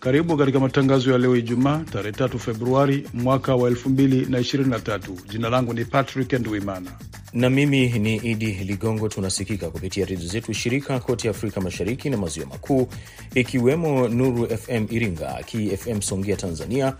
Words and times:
Karibu 0.00 0.36
katika 0.36 0.60
matangazo 0.60 1.12
ya 1.12 1.18
leo 1.18 1.36
Ijumaa, 1.36 1.78
tarehe 1.92 2.10
3 2.10 2.38
Februari 2.38 3.06
mwaka 3.14 3.54
wa 3.54 3.70
2023. 3.70 5.00
Jina 5.28 5.48
langu 5.48 5.72
ni 5.74 5.84
Patrick 5.84 6.32
Ndwimana 6.32 6.90
na 7.32 7.50
mimi 7.50 7.88
ni 7.88 8.16
Idi 8.16 8.46
Ligongo. 8.52 9.08
Tunasikika 9.08 9.70
kupitia 9.70 10.04
redio 10.06 10.26
zetu 10.28 10.52
shirika 10.54 11.00
kote 11.00 11.28
Afrika 11.28 11.60
Mashariki 11.60 12.10
na 12.10 12.16
Maziwa 12.16 12.46
Makuu, 12.46 12.88
ikiwemo 13.34 14.08
Nuru 14.08 14.46
FM 14.58 14.86
Iringa, 14.90 15.44
KFM 15.46 16.00
Songea 16.00 16.36
Tanzania, 16.36 16.94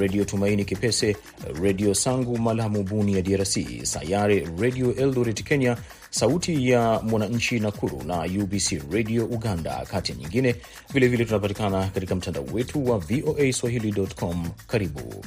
Redio 0.00 0.24
Tumaini 0.24 0.64
Kipese, 0.64 1.16
Redio 1.62 1.94
Sangu 1.94 2.38
Malamu 2.38 2.82
Buni 2.82 3.14
ya 3.14 3.22
DRC, 3.22 3.58
Sayare 3.82 4.48
Redio 4.58 4.94
Eldoret 4.94 5.44
Kenya, 5.44 5.76
Sauti 6.14 6.70
ya 6.70 7.00
Mwananchi 7.02 7.60
Nakuru 7.60 8.02
na 8.02 8.20
UBC 8.42 8.82
Radio 8.92 9.24
Uganda, 9.26 9.86
kati 9.90 10.12
ya 10.12 10.18
nyingine. 10.18 10.56
Vilevile 10.92 11.24
tunapatikana 11.24 11.86
katika 11.88 12.14
mtandao 12.14 12.44
wetu 12.52 12.86
wa 12.90 12.98
VOA 12.98 13.52
Swahili.com. 13.52 14.48
Karibu. 14.66 15.24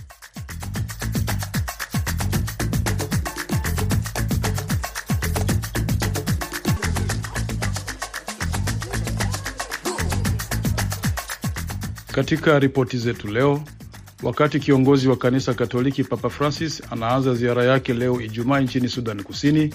Katika 12.12 12.60
ripoti 12.60 12.98
zetu 12.98 13.28
leo, 13.28 13.62
wakati 14.24 14.60
kiongozi 14.60 15.08
wa 15.08 15.16
kanisa 15.16 15.54
Katoliki 15.54 16.04
Papa 16.04 16.30
Francis 16.30 16.84
anaanza 16.92 17.34
ziara 17.36 17.64
yake 17.64 17.94
leo 17.94 18.22
Ijumaa 18.22 18.60
nchini 18.60 18.90
Sudan 18.90 19.24
Kusini, 19.24 19.74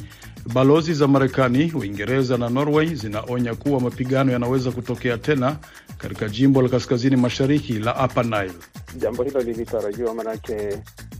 balozi 0.55 0.95
za 0.95 1.09
Marekani, 1.09 1.73
Uingereza 1.73 2.37
na 2.37 2.49
Norway 2.49 2.95
zinaonya 2.95 3.55
kuwa 3.55 3.81
mapigano 3.81 4.33
yanaweza 4.33 4.71
kutokea 4.71 5.19
tena 5.19 5.57
katika 6.03 6.28
jimbo 6.28 6.62
la 6.62 6.69
kaskazini 6.69 7.17
mashariki 7.17 7.72
la 7.72 8.05
Upper 8.05 8.25
Nile. 8.25 8.53
Jambo 8.98 9.22
hilo 9.22 9.41
lilitarajiwa 9.41 10.14
manake, 10.14 10.69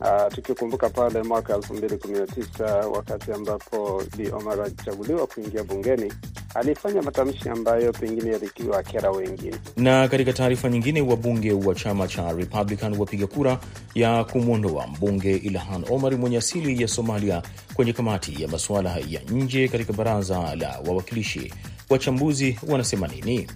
uh, 0.01 0.35
tukikumbuka 0.35 0.91
pale 0.91 1.23
mwaka 1.23 1.55
elfu 1.57 1.75
mbili 1.75 1.97
kumi 1.99 2.19
na 2.19 2.27
tisa 2.27 2.65
wakati 2.77 3.33
ambapo 3.33 4.03
Bi 4.17 4.29
Omar 4.31 4.61
alichaguliwa 4.61 5.27
kuingia 5.27 5.65
bungeni 5.65 6.13
alifanya 6.55 7.03
matamshi 7.03 7.49
ambayo 7.49 7.93
pengine 7.93 8.31
yalikiwa 8.31 8.83
kera 8.83 9.11
wengine. 9.11 9.57
Na 9.77 10.09
katika 10.09 10.33
taarifa 10.33 10.69
nyingine, 10.69 11.01
wabunge 11.03 11.53
wa 11.53 11.75
chama 11.75 12.09
cha 12.09 12.33
Republican 12.33 12.99
wapiga 12.99 13.27
kura 13.27 13.59
ya 13.95 14.25
kumwondoa 14.25 14.87
mbunge 14.87 15.37
Ilhan 15.37 15.85
Omar 15.91 16.17
mwenye 16.19 16.37
asili 16.39 16.83
ya 16.83 16.89
Somalia 16.89 17.43
kwenye 17.75 17.93
kamati 17.93 18.43
ya 18.43 18.49
masuala 18.49 18.97
ya 19.09 19.21
nje 19.31 19.69
katika 19.69 19.93
baraza 19.93 20.55
la 20.57 20.79
wawakilishi. 20.87 21.53
Wachambuzi 21.91 22.59
wanasema 22.69 23.09
nini? 23.09 23.47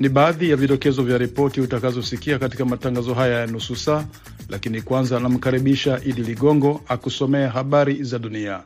Ni 0.00 0.08
baadhi 0.08 0.50
ya 0.50 0.56
vidokezo 0.56 1.02
vya 1.02 1.18
ripoti 1.18 1.60
utakazosikia 1.60 2.38
katika 2.38 2.64
matangazo 2.64 3.14
haya 3.14 3.40
ya 3.40 3.46
nusu 3.46 3.76
saa, 3.76 4.04
lakini 4.48 4.82
kwanza 4.82 5.16
anamkaribisha 5.16 6.00
Idi 6.04 6.22
Ligongo 6.22 6.80
akusomea 6.88 7.50
habari 7.50 8.02
za 8.04 8.18
dunia. 8.18 8.60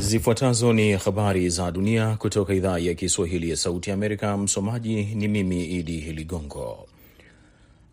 Zifuatazo 0.00 0.72
ni 0.72 0.92
habari 0.92 1.48
za 1.50 1.70
dunia 1.70 2.16
kutoka 2.16 2.54
idhaa 2.54 2.78
ya 2.78 2.94
Kiswahili 2.94 3.50
ya 3.50 3.56
Sauti 3.56 3.90
ya 3.90 3.94
Amerika. 3.94 4.36
Msomaji 4.36 5.04
ni 5.04 5.28
mimi 5.28 5.64
Idi 5.64 6.00
Ligongo. 6.00 6.86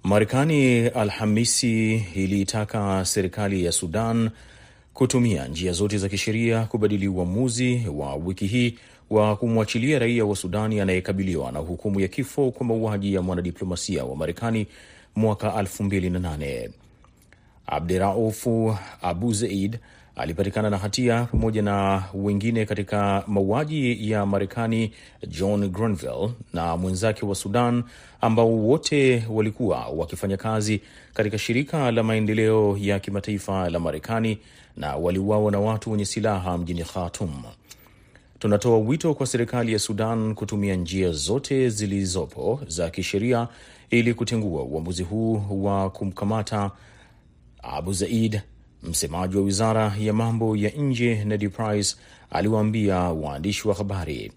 Marekani 0.04 0.88
Alhamisi 0.88 1.96
iliitaka 2.16 3.06
serikali 3.06 3.66
ya 3.66 3.72
Sudan 3.72 4.30
kutumia 4.94 5.48
njia 5.48 5.72
zote 5.72 5.98
za 5.98 6.10
kisheria 6.10 6.66
kubadili 6.66 7.08
uamuzi 7.08 7.86
wa 7.96 8.16
wiki 8.16 8.48
hii 8.48 8.78
wa 9.09 9.36
kumwachilia 9.36 10.00
raia 10.00 10.26
wa 10.26 10.36
Sudani 10.36 10.80
anayekabiliwa 10.80 11.52
na 11.52 11.59
hukumu 11.59 12.00
ya 12.00 12.08
kifo 12.08 12.52
kwa 12.52 12.66
mauaji 12.66 13.14
ya 13.14 13.22
mwanadiplomasia 13.22 14.06
wa 14.06 14.16
Marekani 14.16 14.68
mwaka 15.16 15.48
2008. 15.48 16.70
Abdiraufu 17.68 18.78
Abu 19.02 19.34
Zeid 19.34 19.80
alipatikana 20.19 20.69
na 20.69 20.78
hatia 20.78 21.24
pamoja 21.25 21.62
na 21.62 22.03
wengine 22.13 22.66
katika 22.66 23.24
mauaji 23.28 24.12
ya 24.12 24.25
Marekani 24.25 24.91
John 25.28 25.69
Grenfell 25.69 26.30
na 26.53 26.78
mwenzake 26.78 27.25
wa 27.25 27.35
Sudan 27.35 27.84
ambao 28.22 28.52
wote 28.52 29.25
walikuwa 29.29 29.85
wakifanya 29.88 30.38
kazi 30.38 30.81
katika 31.13 31.38
shirika 31.38 31.91
la 31.91 32.03
maendeleo 32.03 32.78
ya 32.79 33.00
kimataifa 33.00 33.69
la 33.69 33.79
Marekani 33.79 34.38
na 34.78 34.96
waliuawa 34.96 35.52
na 35.52 35.59
watu 35.59 35.91
wenye 35.91 36.06
silaha 36.06 36.58
mjini 36.58 36.84
Khartoum. 36.84 37.44
Tunatoa 38.40 38.78
wito 38.78 39.13
kwa 39.13 39.25
serikali 39.28 39.74
ya 39.74 39.79
Sudan 39.79 40.35
kutumia 40.35 40.75
njia 40.75 41.12
zote 41.12 41.69
zilizopo 41.69 42.59
za 42.68 42.90
kisheria 42.90 43.47
ili 43.90 44.13
kutengua 44.13 44.63
uamuzi 44.63 45.03
huu 45.03 45.44
wa 45.63 45.90
kumkamata 45.90 46.72
Abu 47.63 47.94
Zaid. 47.94 48.41
Msemaji 48.84 49.38
wa 49.38 49.44
wizara 49.44 49.95
ya 50.00 50.13
mambo 50.13 50.56
ya 50.56 50.69
nje 50.69 51.23
Ned 51.25 51.50
Price 51.51 51.95
aliwaambia 52.29 52.97
waandishi 53.00 53.67
wa 53.67 53.75
habari. 53.75 54.31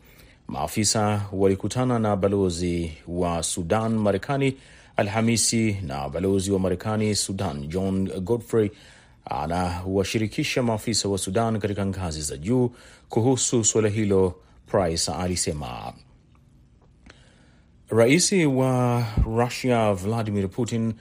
Maafisa 0.48 1.26
walikutana 1.32 1.98
na 1.98 2.16
balozi 2.16 2.92
wa 3.08 3.42
Sudan 3.42 3.94
Marekani 3.94 4.56
Alhamisi 4.96 5.76
na 5.86 6.08
balozi 6.08 6.52
wa 6.52 6.58
Marekani 6.58 7.14
Sudan 7.14 7.68
John 7.68 8.20
Godfrey 8.20 8.70
anawashirikisha 9.24 10.62
maafisa 10.62 11.08
wa 11.08 11.18
Sudan 11.18 11.58
katika 11.58 11.86
ngazi 11.86 12.22
za 12.22 12.36
juu 12.36 12.70
kuhusu 13.08 13.64
suala 13.64 13.88
hilo, 13.88 14.34
Price 14.66 15.12
alisema. 15.12 15.92
Rais 17.88 18.32
wa 18.32 19.04
Rusia 19.26 19.92
Vladimir 19.94 20.48
Putin 20.50 20.94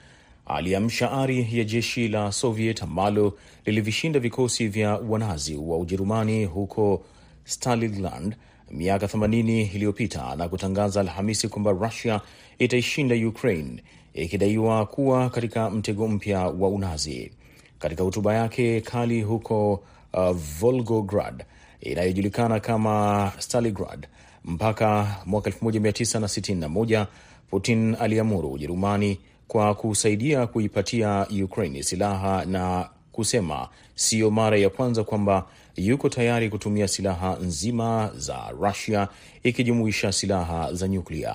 aliamsha 0.56 1.12
ari 1.12 1.48
ya 1.58 1.64
jeshi 1.64 2.08
la 2.08 2.32
Soviet 2.32 2.82
ambalo 2.82 3.38
lilivishinda 3.66 4.20
vikosi 4.20 4.68
vya 4.68 4.94
wanazi 4.96 5.56
wa 5.56 5.78
Ujerumani 5.78 6.44
huko 6.44 7.04
Stalingrad 7.44 8.36
miaka 8.70 9.06
80 9.06 9.74
iliyopita 9.74 10.36
na 10.36 10.48
kutangaza 10.48 11.00
Alhamisi 11.00 11.48
kwamba 11.48 11.70
Russia 11.72 12.20
itaishinda 12.58 13.14
Ukraine, 13.28 13.82
ikidaiwa 14.14 14.86
kuwa 14.86 15.30
katika 15.30 15.70
mtego 15.70 16.08
mpya 16.08 16.40
wa 16.40 16.68
unazi. 16.68 17.32
Katika 17.78 18.02
hotuba 18.02 18.34
yake 18.34 18.80
kali 18.80 19.22
huko 19.22 19.82
uh, 20.12 20.30
Volgograd 20.30 21.44
inayojulikana 21.80 22.60
kama 22.60 23.32
Stalingrad 23.38 24.06
mpaka 24.44 25.16
mwaka 25.26 25.50
1961 25.50 27.06
Putin 27.50 27.96
aliamuru 28.00 28.52
Ujerumani 28.52 29.18
kwa 29.48 29.74
kusaidia 29.74 30.46
kuipatia 30.46 31.26
Ukraine 31.44 31.82
silaha 31.82 32.44
na 32.44 32.88
kusema 33.12 33.68
siyo 33.94 34.30
mara 34.30 34.56
ya 34.58 34.70
kwanza 34.70 35.04
kwamba 35.04 35.46
yuko 35.76 36.08
tayari 36.08 36.48
kutumia 36.50 36.88
silaha 36.88 37.36
nzima 37.42 38.10
za 38.16 38.50
Russia 38.60 39.08
ikijumuisha 39.42 40.12
silaha 40.12 40.72
za 40.74 40.88
nyuklia. 40.88 41.34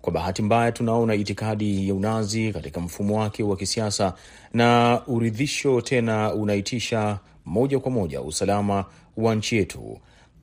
Kwa 0.00 0.12
bahati 0.12 0.42
mbaya, 0.42 0.72
tunaona 0.72 1.14
itikadi 1.14 1.88
ya 1.88 1.94
unazi 1.94 2.52
katika 2.52 2.80
mfumo 2.80 3.20
wake 3.20 3.42
wa 3.42 3.56
kisiasa 3.56 4.14
na 4.54 5.00
uridhisho 5.06 5.80
tena 5.80 6.34
unaitisha 6.34 7.18
moja 7.46 7.78
kwa 7.78 7.90
moja 7.90 8.20
usalama 8.22 8.84
wa 9.16 9.34
nchi 9.34 9.56
yetu, 9.56 9.98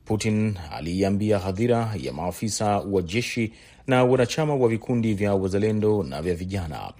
Putin 0.05 0.55
aliiambia 0.71 1.39
hadhira 1.39 1.93
ya 2.01 2.13
maafisa 2.13 2.65
wa 2.79 3.01
jeshi 3.01 3.51
na 3.87 4.03
wanachama 4.03 4.55
wa 4.55 4.69
vikundi 4.69 5.13
vya 5.13 5.35
wazalendo 5.35 6.03
na 6.03 6.21
vya 6.21 6.35
vijana. 6.35 6.93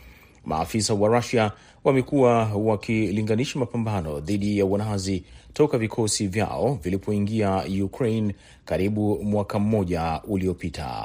Maafisa 0.46 0.94
wa 0.94 1.10
Rusia 1.10 1.52
wamekuwa 1.84 2.46
wakilinganisha 2.46 3.60
mapambano 3.60 4.20
dhidi 4.20 4.58
ya 4.60 4.66
wanazi 4.66 5.24
toka 5.54 5.78
vikosi 5.78 6.28
vyao 6.28 6.80
vilipoingia 6.84 7.64
Ukraine 7.84 8.36
karibu 8.66 9.24
mwaka 9.24 9.60
mmoja 9.60 10.22
uliopita. 10.28 11.04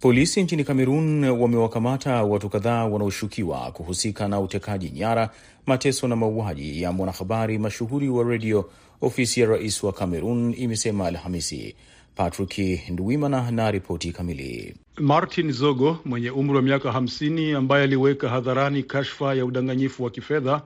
Polisi 0.00 0.42
nchini 0.42 0.64
Kamerun 0.64 1.24
wamewakamata 1.24 2.22
watu 2.24 2.48
kadhaa 2.48 2.84
wanaoshukiwa 2.84 3.72
kuhusika 3.72 4.28
na 4.28 4.40
utekaji 4.40 4.90
nyara, 4.90 5.30
mateso 5.66 6.08
na 6.08 6.16
mauaji 6.16 6.82
ya 6.82 6.92
mwanahabari 6.92 7.58
mashuhuri 7.58 8.08
wa 8.08 8.24
redio, 8.24 8.70
ofisi 9.00 9.40
ya 9.40 9.46
rais 9.46 9.82
wa 9.82 9.92
Kamerun 9.92 10.54
imesema 10.58 11.06
Alhamisi. 11.06 11.74
Patrick 12.18 12.88
Ndwimana 12.90 13.50
na 13.50 13.70
ripoti 13.70 14.12
kamili. 14.12 14.74
Martin 15.00 15.52
Zogo 15.52 15.98
mwenye 16.04 16.30
umri 16.30 16.56
wa 16.56 16.62
miaka 16.62 16.88
50 16.90 17.56
ambaye 17.56 17.84
aliweka 17.84 18.28
hadharani 18.28 18.82
kashfa 18.82 19.34
ya 19.34 19.44
udanganyifu 19.44 20.04
wa 20.04 20.10
kifedha 20.10 20.62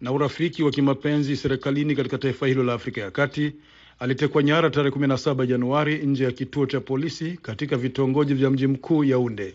na 0.00 0.12
urafiki 0.12 0.62
wa 0.62 0.70
kimapenzi 0.70 1.36
serikalini 1.36 1.96
katika 1.96 2.18
taifa 2.18 2.46
hilo 2.46 2.64
la 2.64 2.72
Afrika 2.72 3.00
ya 3.00 3.10
Kati 3.10 3.52
alitekwa 3.98 4.42
nyara 4.42 4.70
tarehe 4.70 4.96
17 4.96 5.46
Januari 5.46 5.98
nje 5.98 6.24
ya 6.24 6.32
kituo 6.32 6.66
cha 6.66 6.80
polisi 6.80 7.38
katika 7.42 7.76
vitongoji 7.76 8.34
vya 8.34 8.50
mji 8.50 8.66
mkuu 8.66 9.04
Yaunde. 9.04 9.54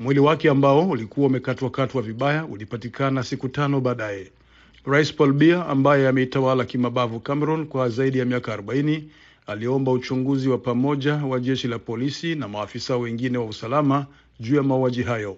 Mwili 0.00 0.20
wake 0.20 0.50
ambao 0.50 0.88
ulikuwa 0.88 1.26
umekatwakatwa 1.26 2.02
vibaya 2.02 2.44
ulipatikana 2.44 3.22
siku 3.22 3.48
tano 3.48 3.80
baadaye. 3.80 4.30
Rais 4.86 5.14
Paul 5.14 5.32
Biya 5.32 5.66
ambaye 5.66 6.08
ameitawala 6.08 6.64
kimabavu 6.64 7.20
Cameroon 7.20 7.66
kwa 7.66 7.88
zaidi 7.88 8.18
ya 8.18 8.24
miaka 8.24 8.56
40 8.56 9.02
aliomba 9.46 9.92
uchunguzi 9.92 10.48
wa 10.48 10.58
pamoja 10.58 11.14
wa 11.14 11.40
jeshi 11.40 11.68
la 11.68 11.78
polisi 11.78 12.34
na 12.34 12.48
maafisa 12.48 12.96
wengine 12.96 13.38
wa 13.38 13.44
usalama 13.44 14.06
juu 14.40 14.56
ya 14.56 14.62
mauaji 14.62 15.02
hayo. 15.02 15.36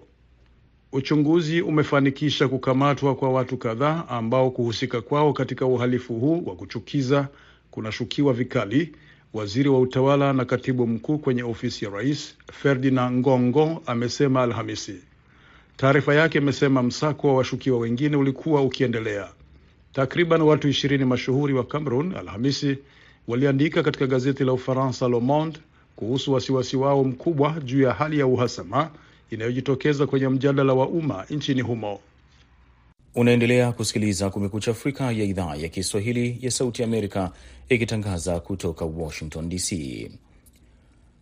Uchunguzi 0.91 1.61
umefanikisha 1.61 2.47
kukamatwa 2.47 3.15
kwa 3.15 3.29
watu 3.29 3.57
kadhaa 3.57 4.05
ambao 4.09 4.51
kuhusika 4.51 5.01
kwao 5.01 5.33
katika 5.33 5.65
uhalifu 5.65 6.13
huu 6.19 6.43
wa 6.45 6.55
kuchukiza 6.55 7.27
kunashukiwa 7.71 8.33
vikali. 8.33 8.95
Waziri 9.33 9.69
wa 9.69 9.79
utawala 9.79 10.33
na 10.33 10.45
katibu 10.45 10.87
mkuu 10.87 11.17
kwenye 11.17 11.43
ofisi 11.43 11.85
ya 11.85 11.91
rais 11.91 12.35
Ferdinand 12.53 13.17
Ngongo 13.17 13.83
amesema 13.85 14.41
Alhamisi. 14.43 14.95
Taarifa 15.77 16.13
yake 16.15 16.37
imesema 16.37 16.83
msako 16.83 17.27
wa 17.27 17.33
washukiwa 17.35 17.79
wengine 17.79 18.17
ulikuwa 18.17 18.61
ukiendelea. 18.61 19.27
Takriban 19.93 20.41
watu 20.41 20.67
ishirini 20.67 21.05
mashuhuri 21.05 21.53
wa 21.53 21.63
Cameroon 21.63 22.15
Alhamisi 22.15 22.77
waliandika 23.27 23.83
katika 23.83 24.07
gazeti 24.07 24.43
la 24.43 24.53
Ufaransa 24.53 25.07
Le 25.09 25.19
Monde 25.19 25.59
kuhusu 25.95 26.33
wasiwasi 26.33 26.77
wao 26.77 27.03
mkubwa 27.03 27.59
juu 27.63 27.81
ya 27.81 27.93
hali 27.93 28.19
ya 28.19 28.27
uhasama 28.27 28.89
inayojitokeza 29.29 30.07
kwenye 30.07 30.27
mjadala 30.27 30.73
wa 30.73 30.87
umma 30.87 31.25
nchini 31.29 31.61
humo. 31.61 31.99
Unaendelea 33.15 33.71
kusikiliza 33.71 34.29
Kumekucha 34.29 34.71
Afrika 34.71 35.03
ya 35.03 35.23
idhaa 35.23 35.55
ya 35.55 35.69
Kiswahili 35.69 36.37
ya 36.41 36.51
Sauti 36.51 36.83
Amerika 36.83 37.31
ikitangaza 37.69 38.39
kutoka 38.39 38.85
Washington 38.85 39.49
DC. 39.49 39.71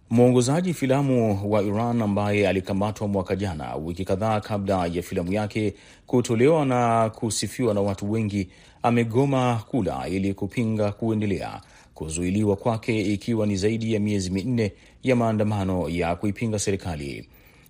Mwongozaji 0.09 0.73
filamu 0.73 1.51
wa 1.51 1.63
Iran 1.63 2.01
ambaye 2.01 2.47
alikamatwa 2.47 3.07
mwaka 3.07 3.35
jana, 3.35 3.75
wiki 3.75 4.05
kadhaa 4.05 4.41
kabla 4.41 4.87
ya 4.87 5.01
filamu 5.03 5.33
yake 5.33 5.73
kutolewa 6.07 6.65
na 6.65 7.09
kusifiwa 7.09 7.73
na 7.73 7.81
watu 7.81 8.11
wengi, 8.11 8.49
amegoma 8.83 9.63
kula 9.69 10.07
ili 10.07 10.33
kupinga 10.33 10.91
kuendelea 10.91 11.61
kuzuiliwa 11.95 12.55
kwake, 12.55 13.01
ikiwa 13.01 13.47
ni 13.47 13.55
zaidi 13.57 13.93
ya 13.93 13.99
miezi 13.99 14.29
minne 14.29 14.71
ya 15.03 15.15
maandamano 15.15 15.89
ya 15.89 16.15
kuipinga 16.15 16.59
serikali. 16.59 17.27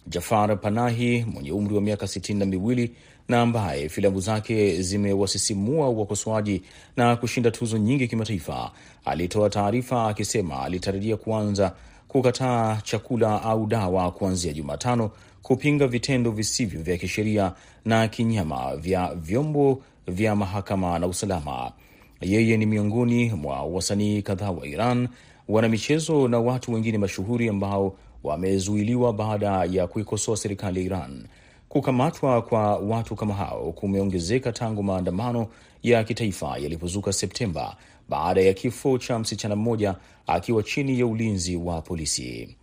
Jafar 0.08 0.62
Panahi 0.62 1.26
mwenye 1.34 1.52
umri 1.52 1.76
wa 1.76 1.82
miaka 1.82 2.08
sitini 2.08 2.40
na 2.40 2.46
miwili 2.46 2.92
na 3.28 3.42
ambaye 3.42 3.90
filamu 3.90 4.20
zake 4.20 4.82
zimewasisimua 4.82 5.90
wakosoaji 5.90 6.62
na 6.98 7.16
kushinda 7.16 7.52
tuzo 7.52 7.78
nyingi 7.78 8.08
kimataifa, 8.08 8.72
alitoa 9.06 9.50
taarifa 9.50 10.08
akisema 10.08 10.62
alitarajia 10.64 11.18
kuanza 11.18 11.76
kukataa 12.08 12.82
chakula 12.84 13.42
au 13.42 13.66
dawa 13.68 14.12
kuanzia 14.12 14.54
Jumatano, 14.54 15.12
kupinga 15.42 15.88
vitendo 15.88 16.32
visivyo 16.32 16.82
vya 16.82 16.98
kisheria 16.98 17.54
na 17.86 18.08
kinyama 18.08 18.76
vya 18.76 19.16
vyombo 19.16 19.82
vya 20.08 20.36
mahakama 20.36 21.00
na 21.00 21.08
usalama. 21.08 21.72
Yeye 22.22 22.58
ni 22.58 22.66
miongoni 22.66 23.30
mwa 23.34 23.64
wasanii 23.64 24.22
kadhaa 24.22 24.52
wa 24.52 24.68
Iran, 24.68 25.08
wanamichezo 25.48 26.28
na 26.28 26.40
watu 26.40 26.74
wengine 26.74 26.98
mashuhuri 26.98 27.50
ambao 27.50 27.96
wamezuiliwa 28.24 29.14
baada 29.14 29.64
ya 29.66 29.88
kuikosoa 29.88 30.38
serikali 30.38 30.80
ya 30.80 30.86
Iran. 30.86 31.28
Kukamatwa 31.70 32.42
kwa 32.42 32.78
watu 32.78 33.16
kama 33.16 33.34
hao 33.34 33.72
kumeongezeka 33.72 34.52
tangu 34.52 34.84
maandamano 34.84 35.48
ya 35.84 36.04
kitaifa 36.04 36.58
yalipozuka 36.58 37.14
Septemba 37.14 37.76
baada 38.10 38.42
ya 38.42 38.54
kifo 38.54 38.98
cha 38.98 39.20
msichana 39.20 39.56
mmoja 39.56 39.96
akiwa 40.28 40.64
chini 40.64 41.00
ya 41.00 41.08
ulinzi 41.08 41.56
wa 41.56 41.82
polisi. 41.82 42.56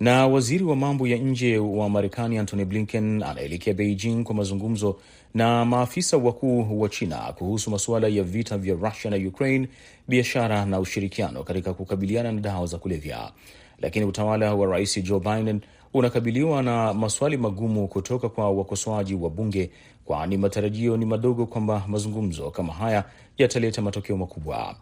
Na 0.00 0.26
waziri 0.26 0.64
wa 0.64 0.76
mambo 0.76 1.06
ya 1.06 1.16
nje 1.18 1.58
wa 1.58 1.88
Marekani 1.90 2.38
Antony 2.38 2.64
Blinken 2.64 3.22
anaelekea 3.22 3.74
Beijing 3.74 4.22
kwa 4.24 4.34
mazungumzo 4.34 5.00
na 5.34 5.64
maafisa 5.64 6.16
wakuu 6.16 6.80
wa 6.80 6.88
China 6.88 7.16
kuhusu 7.38 7.70
masuala 7.70 8.08
ya 8.08 8.22
vita 8.22 8.58
vya 8.58 8.74
Rusia 8.74 9.10
na 9.10 9.16
Ukraine, 9.28 9.68
biashara 10.08 10.66
na 10.66 10.80
ushirikiano 10.80 11.42
katika 11.44 11.74
kukabiliana 11.74 12.32
na 12.32 12.40
dawa 12.40 12.66
za 12.66 12.78
kulevya. 12.78 13.32
Lakini 13.78 14.04
utawala 14.04 14.54
wa 14.54 14.66
rais 14.66 15.02
Joe 15.02 15.20
Biden 15.20 15.60
unakabiliwa 15.94 16.62
na 16.62 16.94
maswali 16.94 17.36
magumu 17.36 17.88
kutoka 17.88 18.28
kwa 18.28 18.50
wakosoaji 18.50 19.14
wa 19.14 19.30
bunge, 19.30 19.70
kwani 20.04 20.36
matarajio 20.36 20.96
ni 20.96 21.04
madogo 21.06 21.46
kwamba 21.46 21.84
mazungumzo 21.88 22.50
kama 22.50 22.72
haya 22.72 23.04
yataleta 23.38 23.82
matokeo 23.82 24.16
makubwa. 24.16 24.76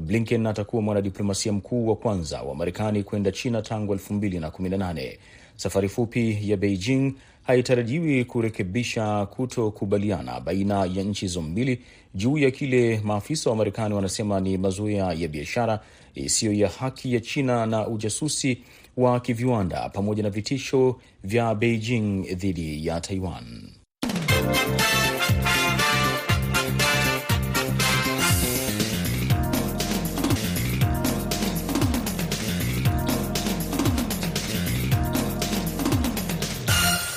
Blinken 0.00 0.46
atakuwa 0.46 0.82
mwanadiplomasia 0.82 1.52
mkuu 1.52 1.88
wa 1.88 1.96
kwanza 1.96 2.42
wa 2.42 2.54
Marekani 2.54 3.02
kwenda 3.02 3.32
China 3.32 3.62
tangu 3.62 3.92
elfu 3.92 4.14
mbili 4.14 4.38
na 4.40 4.50
kumi 4.50 4.68
na 4.68 4.76
nane. 4.76 5.18
Safari 5.56 5.88
fupi 5.88 6.50
ya 6.50 6.56
Beijing 6.56 7.14
haitarajiwi 7.44 8.24
kurekebisha 8.24 9.26
kutokubaliana 9.26 10.40
baina 10.40 10.78
ya 10.78 11.02
nchi 11.02 11.20
hizo 11.26 11.42
mbili 11.42 11.80
juu 12.14 12.38
ya 12.38 12.50
kile 12.50 13.00
maafisa 13.04 13.50
wa 13.50 13.56
Marekani 13.56 13.94
wanasema 13.94 14.40
ni 14.40 14.58
mazoea 14.58 15.12
ya 15.12 15.28
biashara 15.28 15.80
isiyo 16.14 16.52
ya 16.52 16.68
haki 16.68 17.14
ya 17.14 17.20
China 17.20 17.66
na 17.66 17.88
ujasusi 17.88 18.58
wa 18.96 19.20
kiviwanda 19.20 19.88
pamoja 19.88 20.22
na 20.22 20.30
vitisho 20.30 21.00
vya 21.24 21.54
Beijing 21.54 22.22
dhidi 22.34 22.86
ya 22.86 23.00
Taiwan. 23.00 23.44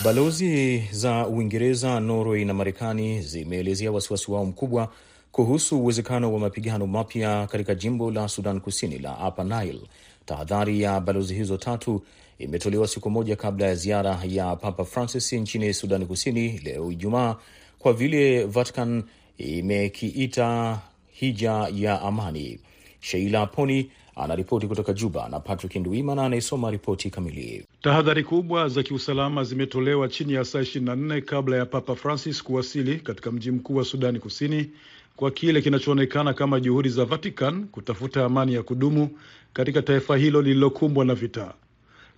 Balozi 0.07 0.83
za 0.91 1.27
Uingereza, 1.27 1.99
Norway 1.99 2.45
na 2.45 2.53
Marekani 2.53 3.21
zimeelezea 3.21 3.91
wasiwasi 3.91 4.31
wao 4.31 4.45
mkubwa 4.45 4.91
kuhusu 5.31 5.79
uwezekano 5.81 6.33
wa 6.33 6.39
mapigano 6.39 6.87
mapya 6.87 7.47
katika 7.47 7.75
jimbo 7.75 8.11
la 8.11 8.27
Sudan 8.27 8.59
Kusini 8.61 8.99
la 8.99 9.27
Upper 9.27 9.45
Nile. 9.45 9.81
Tahadhari 10.25 10.81
ya 10.81 10.99
balozi 10.99 11.33
hizo 11.35 11.57
tatu 11.57 12.01
imetolewa 12.39 12.87
siku 12.87 13.09
moja 13.09 13.35
kabla 13.35 13.65
ya 13.67 13.75
ziara 13.75 14.19
ya 14.27 14.55
Papa 14.55 14.85
Francis 14.85 15.33
nchini 15.33 15.73
Sudani 15.73 16.05
Kusini 16.05 16.57
leo 16.57 16.91
Ijumaa, 16.91 17.35
kwa 17.79 17.93
vile 17.93 18.43
Vatican 18.43 19.03
imekiita 19.37 20.79
hija 21.11 21.67
ya 21.73 22.01
amani. 22.01 22.59
Sheila 22.99 23.45
Poni 23.45 23.91
anaripoti 24.17 24.67
kutoka 24.67 24.93
Juba 24.93 25.29
na 25.29 25.39
Patrick 25.39 25.75
Nduimana 25.75 26.25
anayesoma 26.25 26.71
ripoti 26.71 27.09
kamili. 27.09 27.65
Tahadhari 27.81 28.23
kubwa 28.23 28.69
za 28.69 28.83
kiusalama 28.83 29.43
zimetolewa 29.43 30.07
chini 30.07 30.33
ya 30.33 30.45
saa 30.45 30.59
24 30.61 31.21
kabla 31.21 31.57
ya 31.57 31.65
Papa 31.65 31.95
Francis 31.95 32.43
kuwasili 32.43 32.95
katika 32.99 33.31
mji 33.31 33.51
mkuu 33.51 33.75
wa 33.75 33.85
Sudani 33.85 34.19
Kusini 34.19 34.69
kwa 35.15 35.31
kile 35.31 35.61
kinachoonekana 35.61 36.33
kama 36.33 36.59
juhudi 36.59 36.89
za 36.89 37.05
Vatican 37.05 37.65
kutafuta 37.67 38.25
amani 38.25 38.53
ya 38.53 38.63
kudumu 38.63 39.09
katika 39.53 39.81
taifa 39.81 40.17
hilo 40.17 40.41
lililokumbwa 40.41 41.05
na 41.05 41.15
vita. 41.15 41.53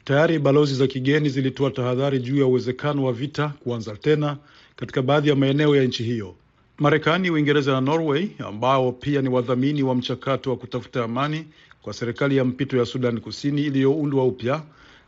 Tayari 0.03 0.39
balozi 0.39 0.75
za 0.75 0.87
kigeni 0.87 1.29
zilitoa 1.29 1.71
tahadhari 1.71 2.19
juu 2.19 2.37
ya 2.39 2.45
uwezekano 2.45 3.03
wa 3.03 3.13
vita 3.13 3.53
kuanza 3.63 3.95
tena 3.95 4.37
katika 4.75 5.01
baadhi 5.01 5.29
ya 5.29 5.35
maeneo 5.35 5.75
ya 5.75 5.83
nchi 5.83 6.03
hiyo. 6.03 6.35
Marekani, 6.79 7.29
Uingereza 7.31 7.71
na 7.71 7.81
Norway 7.81 8.27
ambao 8.39 8.91
pia 8.91 9.21
ni 9.21 9.29
wadhamini 9.29 9.83
wa 9.83 9.95
mchakato 9.95 10.49
wa 10.49 10.57
kutafuta 10.57 11.03
amani 11.03 11.45
kwa 11.81 11.93
serikali 11.93 12.37
ya 12.37 12.45
mpito 12.45 12.77
ya 12.77 12.85
Sudan 12.85 13.19
Kusini 13.19 13.61
iliyoundwa 13.61 14.25
upya 14.25 14.63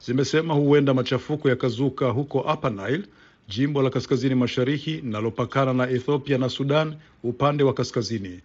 zimesema 0.05 0.53
huenda 0.53 0.93
machafuko 0.93 1.49
yakazuka 1.49 2.09
huko 2.09 2.39
Upper 2.39 2.71
Nile, 2.71 3.03
jimbo 3.47 3.81
la 3.81 3.89
kaskazini 3.89 4.35
mashariki 4.35 4.91
linalopakana 4.91 5.73
na 5.73 5.89
Ethiopia 5.89 6.37
na 6.37 6.49
Sudan 6.49 6.95
upande 7.23 7.63
wa 7.63 7.73
kaskazini. 7.73 8.39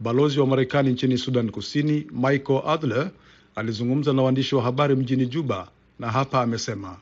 Balozi 0.00 0.40
wa 0.40 0.46
Marekani 0.46 0.90
nchini 0.92 1.18
Sudan 1.18 1.50
Kusini 1.50 2.06
Michael 2.12 2.62
Adler 2.66 3.10
alizungumza 3.54 4.12
na 4.12 4.22
waandishi 4.22 4.54
wa 4.54 4.62
habari 4.62 4.94
mjini 4.96 5.26
Juba 5.26 5.68
na 5.98 6.10
hapa 6.10 6.42
amesema 6.42 6.96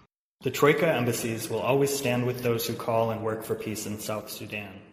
The 0.44 0.50
Troika 0.50 0.96
embassies 0.96 1.50
will 1.50 1.62
always 1.62 1.98
stand 1.98 2.26
with 2.26 2.42
those 2.42 2.72
who 2.72 2.78
call 2.78 3.10
and 3.10 3.24
work 3.24 3.42
for 3.44 3.56
peace 3.56 3.86
in 3.88 3.98
South 3.98 4.28
Sudan. 4.28 4.87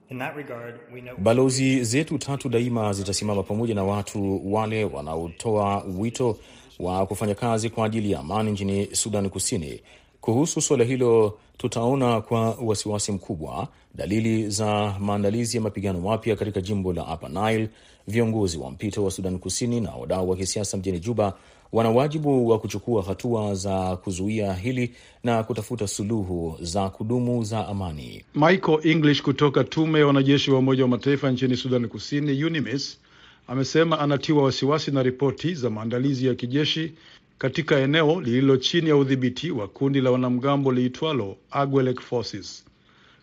Balozi 1.18 1.84
zetu 1.84 2.18
tatu 2.18 2.50
daima 2.50 2.94
zitasimama 2.94 3.44
pamoja 3.44 3.76
na 3.76 3.84
watu 3.84 4.54
wale 4.54 4.86
wanaotoa 4.86 5.84
wito 5.98 6.38
wa 6.80 7.06
kufanya 7.06 7.36
kazi 7.36 7.70
kwa 7.70 7.86
ajili 7.86 8.12
ya 8.12 8.20
amani 8.20 8.52
nchini 8.52 8.88
Sudan 8.96 9.30
Kusini. 9.30 9.82
Kuhusu 10.22 10.62
suala 10.62 10.84
hilo, 10.84 11.38
tutaona 11.58 12.22
kwa 12.22 12.52
wasiwasi 12.52 13.12
mkubwa 13.12 13.68
dalili 13.96 14.50
za 14.50 14.96
maandalizi 15.00 15.58
ya 15.58 15.64
mapigano 15.64 16.00
mapya 16.02 16.36
katika 16.36 16.62
jimbo 16.62 16.94
la 16.94 17.14
Upper 17.14 17.30
Nile. 17.30 17.70
Viongozi 18.08 18.58
wa 18.58 18.72
mpito 18.72 19.04
wa 19.04 19.12
Sudan 19.12 19.40
Kusini 19.40 19.82
na 19.82 19.92
wadau 19.96 20.30
wa 20.30 20.36
kisiasa 20.38 20.78
mjini 20.78 21.00
Juba 21.00 21.34
wana 21.76 21.90
wajibu 21.90 22.48
wa 22.50 22.60
kuchukua 22.60 23.04
hatua 23.04 23.56
za 23.56 23.96
kuzuia 23.98 24.54
hili 24.54 24.92
na 25.24 25.44
kutafuta 25.44 25.88
suluhu 25.88 26.58
za 26.62 26.90
kudumu 26.90 27.44
za 27.44 27.68
amani. 27.68 28.24
Michael 28.36 28.80
English 28.84 29.22
kutoka 29.22 29.64
tume 29.64 30.00
ya 30.00 30.08
wanajeshi 30.08 30.52
wa 30.52 30.60
Umoja 30.60 30.84
wa 30.84 30.90
Mataifa 30.90 31.32
nchini 31.32 31.56
Sudani 31.58 31.88
Kusini, 31.88 32.44
UNMISS, 32.44 33.00
amesema 33.48 34.00
anatiwa 34.00 34.44
wasiwasi 34.44 34.92
na 34.92 35.04
ripoti 35.04 35.56
za 35.56 35.70
maandalizi 35.70 36.28
ya 36.28 36.36
kijeshi 36.36 36.94
katika 37.38 37.80
eneo 37.80 38.22
lililo 38.22 38.58
chini 38.58 38.90
ya 38.90 38.96
udhibiti 38.98 39.52
wa 39.52 39.68
kundi 39.68 40.02
la 40.02 40.12
wanamgambo 40.12 40.72
liitwalo 40.72 41.38
Agwelek 41.52 42.02
Forces. 42.02 42.66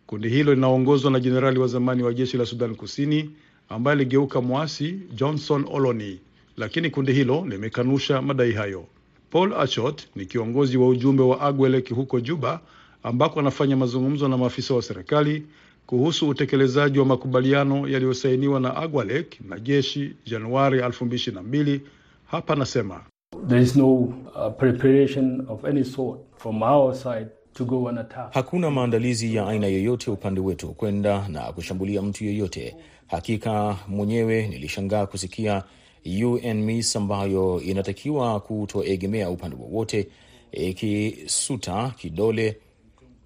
Kundi 0.06 0.28
hilo 0.28 0.54
linaongozwa 0.54 1.10
na 1.10 1.20
jenerali 1.20 1.58
wa 1.58 1.66
zamani 1.66 2.02
wa 2.02 2.14
jeshi 2.14 2.36
la 2.36 2.46
Sudan 2.46 2.74
Kusini 2.74 3.30
ambaye 3.68 3.92
aligeuka 3.92 4.40
mwasi 4.40 5.00
Johnson 5.14 5.64
Oloni, 5.72 6.20
lakini 6.56 6.90
kundi 6.90 7.12
hilo 7.12 7.46
limekanusha 7.48 8.22
madai 8.22 8.52
hayo. 8.52 8.84
Paul 9.30 9.52
Achot 9.54 10.02
ni 10.16 10.26
kiongozi 10.26 10.76
wa 10.76 10.88
ujumbe 10.88 11.22
wa 11.22 11.40
Agwelek 11.40 11.94
huko 11.94 12.20
Juba, 12.20 12.60
ambako 13.02 13.40
anafanya 13.40 13.76
mazungumzo 13.76 14.28
na 14.28 14.38
maafisa 14.38 14.74
wa 14.74 14.82
serikali 14.82 15.46
kuhusu 15.86 16.28
utekelezaji 16.28 16.98
wa 16.98 17.04
makubaliano 17.04 17.88
yaliyosainiwa 17.88 18.60
na 18.60 18.76
Agwalek 18.76 19.40
na 19.48 19.58
jeshi 19.60 20.16
Januari 20.26 20.80
2022. 20.80 21.80
Hapa 22.26 22.52
anasema 22.52 23.00
There 23.48 23.62
is 23.62 23.76
no 23.76 23.94
uh, 23.94 24.52
preparation 24.58 25.44
of 25.48 25.64
any 25.64 25.84
sort 25.84 26.20
from 26.36 26.62
our 26.62 26.94
side 26.94 27.26
to 27.54 27.64
go 27.64 27.88
and 27.88 27.98
attack. 27.98 28.32
Hakuna 28.34 28.70
maandalizi 28.70 29.34
ya 29.34 29.46
aina 29.48 29.66
yoyote 29.66 30.10
upande 30.10 30.40
wetu 30.40 30.68
kwenda 30.68 31.28
na 31.28 31.40
kushambulia 31.40 32.02
mtu 32.02 32.24
yoyote. 32.24 32.76
Hakika 33.06 33.76
mwenyewe 33.88 34.48
nilishangaa 34.48 35.06
kusikia 35.06 35.62
UNMISS 36.06 36.96
ambayo 36.96 37.60
inatakiwa 37.60 38.40
kutoegemea 38.40 39.30
upande 39.30 39.56
wowote 39.56 40.08
ikisuta 40.52 41.94
kidole 41.98 42.56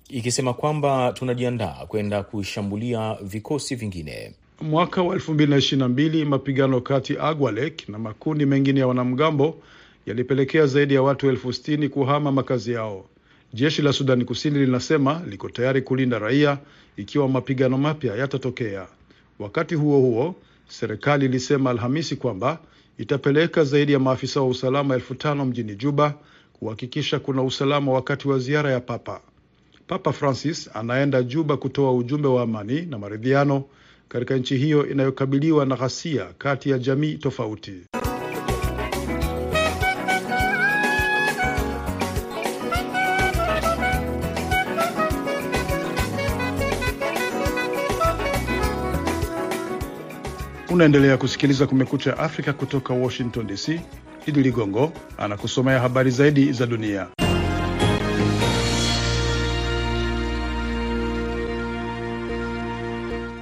ikisema 0.08 0.54
kwamba 0.54 1.12
tunajiandaa 1.12 1.86
kwenda 1.88 2.22
kushambulia 2.22 3.18
vikosi 3.22 3.74
vingine. 3.74 4.32
Mwaka 4.60 5.02
wa 5.02 5.16
2022 5.16 6.24
mapigano 6.24 6.80
kati 6.80 7.16
Agwalek 7.18 7.88
na 7.88 7.98
makundi 7.98 8.46
mengine 8.46 8.80
ya 8.80 8.86
wanamgambo 8.86 9.58
yalipelekea 10.06 10.66
zaidi 10.66 10.94
ya 10.94 11.02
watu 11.02 11.28
elfu 11.28 11.52
sitini 11.52 11.88
kuhama 11.88 12.32
makazi 12.32 12.72
yao. 12.72 13.04
Jeshi 13.54 13.82
la 13.82 13.92
Sudani 13.92 14.24
Kusini 14.24 14.58
linasema 14.58 15.22
liko 15.30 15.48
tayari 15.48 15.82
kulinda 15.82 16.18
raia 16.18 16.58
ikiwa 16.96 17.28
mapigano 17.28 17.78
mapya 17.78 18.16
yatatokea. 18.16 18.86
Wakati 19.38 19.74
huo 19.74 19.98
huo, 20.00 20.34
serikali 20.68 21.24
ilisema 21.24 21.70
Alhamisi 21.70 22.16
kwamba 22.16 22.58
itapeleka 22.98 23.64
zaidi 23.64 23.92
ya 23.92 23.98
maafisa 23.98 24.40
wa 24.40 24.48
usalama 24.48 24.94
elfu 24.94 25.14
tano 25.14 25.44
mjini 25.44 25.76
Juba 25.76 26.14
kuhakikisha 26.52 27.18
kuna 27.18 27.42
usalama 27.42 27.92
wakati 27.92 28.28
wa 28.28 28.38
ziara 28.38 28.70
ya 28.72 28.80
Papa. 28.80 29.20
Papa 29.86 30.12
Francis 30.12 30.70
anaenda 30.74 31.22
Juba 31.22 31.56
kutoa 31.56 31.92
ujumbe 31.94 32.28
wa 32.28 32.42
amani 32.42 32.82
na 32.82 32.98
maridhiano 32.98 33.64
katika 34.08 34.36
nchi 34.36 34.56
hiyo 34.56 34.90
inayokabiliwa 34.90 35.66
na 35.66 35.76
ghasia 35.76 36.24
kati 36.38 36.70
ya 36.70 36.78
jamii 36.78 37.14
tofauti. 37.14 37.72
Unaendelea 50.76 51.16
kusikiliza 51.16 51.66
Kumekucha 51.66 52.18
Afrika 52.18 52.52
kutoka 52.52 52.94
Washington 52.94 53.46
DC. 53.46 53.80
Idi 54.26 54.42
Ligongo 54.42 54.92
anakusomea 55.18 55.80
habari 55.80 56.10
zaidi 56.10 56.52
za 56.52 56.66
dunia. 56.66 57.06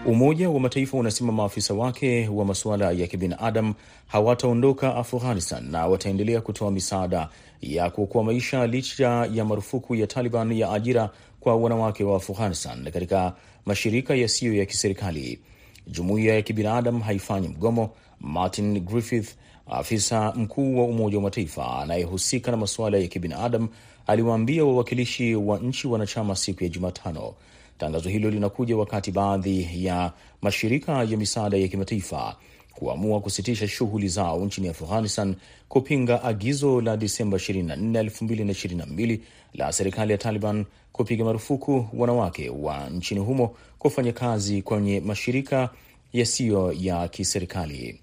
Umoja 0.07 0.51
wa 0.51 0.61
Mataifa 0.61 0.97
unasema 0.97 1.33
maafisa 1.33 1.75
wake 1.75 2.29
wa 2.29 2.45
masuala 2.45 2.91
ya 2.93 3.07
kibinadamu 3.07 3.75
hawataondoka 4.07 4.97
Afghanistan 4.97 5.71
na 5.71 5.87
wataendelea 5.87 6.41
kutoa 6.41 6.71
misaada 6.71 7.29
ya 7.61 7.91
kuokoa 7.91 8.25
maisha 8.25 8.67
licha 8.67 9.29
ya 9.33 9.45
marufuku 9.45 9.95
ya 9.95 10.07
Taliban 10.07 10.53
ya 10.53 10.73
ajira 10.73 11.11
kwa 11.41 11.57
wanawake 11.57 12.05
wa 12.05 12.17
Afghanistan 12.17 12.91
katika 12.91 13.33
mashirika 13.67 14.15
yasiyo 14.15 14.55
ya 14.55 14.67
kiserikali. 14.67 15.41
Jumuiya 15.87 16.35
ya 16.35 16.43
kibinadamu 16.43 17.01
haifanyi 17.01 17.49
mgomo. 17.49 17.91
Martin 18.21 18.81
Griffith, 18.81 19.29
afisa 19.67 20.33
mkuu 20.37 20.79
wa 20.79 20.85
Umoja 20.85 21.17
wa 21.17 21.23
Mataifa 21.23 21.79
anayehusika 21.79 22.51
na 22.51 22.57
masuala 22.57 22.99
ya 22.99 23.07
kibinadamu, 23.07 23.69
aliwaambia 24.07 24.65
wawakilishi 24.65 25.35
wa 25.35 25.59
nchi 25.59 25.87
wanachama 25.89 26.37
siku 26.37 26.65
ya 26.65 26.71
Jumatano. 26.71 27.35
Tangazo 27.79 28.09
hilo 28.09 28.31
linakuja 28.31 28.77
wakati 28.77 29.11
baadhi 29.13 29.85
ya 29.87 30.13
mashirika 30.43 30.93
ya 30.93 31.17
misaada 31.17 31.57
ya 31.57 31.69
kimataifa 31.69 32.37
kuamua 32.75 33.21
kusitisha 33.21 33.69
shughuli 33.69 34.09
zao 34.09 34.45
nchini 34.45 34.69
Afghanistan 34.69 35.35
kupinga 35.69 36.23
agizo 36.23 36.81
la 36.81 36.97
Disemba 36.97 37.37
24, 37.39 38.03
2022 38.03 39.19
la 39.55 39.73
serikali 39.73 40.13
ya 40.13 40.19
Taliban 40.19 40.65
kupiga 40.93 41.25
marufuku 41.25 41.87
wanawake 41.93 42.51
wa 42.51 42.91
nchini 42.91 43.21
humo 43.21 43.57
kufanya 43.79 44.13
kazi 44.13 44.63
kwenye 44.63 45.01
mashirika 45.01 45.71
yasiyo 46.13 46.73
ya 46.73 47.09
kiserikali. 47.09 48.01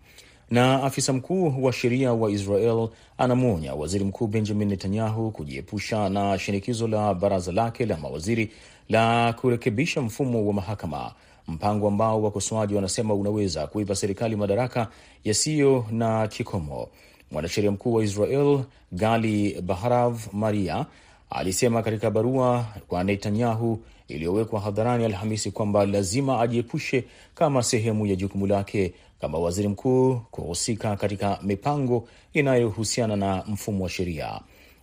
Na 0.51 0.83
afisa 0.83 1.13
mkuu 1.13 1.63
wa 1.63 1.73
sheria 1.73 2.13
wa 2.13 2.31
Israel 2.31 2.89
anamwonya 3.17 3.73
waziri 3.75 4.05
mkuu 4.05 4.27
Benjamin 4.27 4.67
Netanyahu 4.67 5.31
kujiepusha 5.31 6.09
na 6.09 6.39
shinikizo 6.39 6.87
la 6.87 7.13
baraza 7.13 7.51
lake 7.51 7.85
la 7.85 7.97
mawaziri 7.97 8.51
la 8.89 9.33
kurekebisha 9.33 10.01
mfumo 10.01 10.47
wa 10.47 10.53
mahakama, 10.53 11.11
mpango 11.47 11.87
ambao 11.87 12.23
wakosoaji 12.23 12.75
wanasema 12.75 13.13
unaweza 13.13 13.67
kuipa 13.67 13.95
serikali 13.95 14.35
madaraka 14.35 14.87
yasiyo 15.23 15.85
na 15.91 16.27
kikomo. 16.27 16.87
Mwanasheria 17.31 17.71
mkuu 17.71 17.93
wa 17.93 18.03
Israel 18.03 18.59
Gali 18.91 19.61
Baharav 19.61 20.19
Maria 20.33 20.85
alisema 21.29 21.83
katika 21.83 22.11
barua 22.11 22.65
kwa 22.87 23.03
Netanyahu 23.03 23.79
iliyowekwa 24.07 24.59
hadharani 24.59 25.05
Alhamisi 25.05 25.51
kwamba 25.51 25.85
lazima 25.85 26.41
ajiepushe 26.41 27.03
kama 27.35 27.63
sehemu 27.63 28.05
ya 28.07 28.15
jukumu 28.15 28.47
lake 28.47 28.93
kama 29.21 29.37
waziri 29.39 29.67
mkuu 29.67 30.15
kuhusika 30.31 30.95
katika 30.95 31.39
mipango 31.43 32.07
inayohusiana 32.33 33.15
na 33.15 33.43
mfumo 33.47 33.83
wa 33.83 33.89
sheria. 33.89 34.39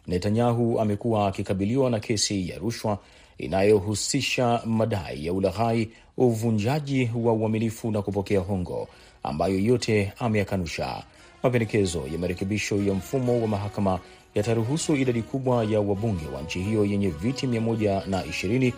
Netanyahu 0.07 0.81
amekuwa 0.81 1.29
akikabiliwa 1.29 1.91
na 1.91 2.01
kesi 2.01 2.49
ya 2.49 2.59
rushwa 2.59 2.99
inayohusisha 3.39 4.63
madai 4.67 5.27
ya 5.27 5.33
ulaghai, 5.33 5.89
uvunjaji 6.17 7.11
wa 7.15 7.33
uaminifu 7.33 7.91
na 7.91 8.03
kupokea 8.03 8.41
hongo, 8.41 8.89
ambayo 9.23 9.59
yote 9.59 10.13
ameyakanusha. 10.19 11.03
Mapendekezo 11.43 12.03
ya 12.13 12.19
marekebisho 12.19 12.77
ya 12.83 12.95
mfumo 12.95 13.41
wa 13.43 13.49
mahakama 13.49 14.01
yataruhusu 14.35 14.97
idadi 14.97 15.23
kubwa 15.23 15.65
ya 15.65 15.81
wabunge 15.81 16.27
wa 16.35 16.43
nchi 16.43 16.61
hiyo 16.63 16.85
yenye 16.85 17.09
viti 17.09 17.47
120 17.47 18.73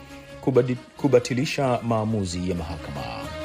kubatilisha 0.96 1.80
maamuzi 1.82 2.50
ya 2.50 2.56
mahakama. 2.56 3.39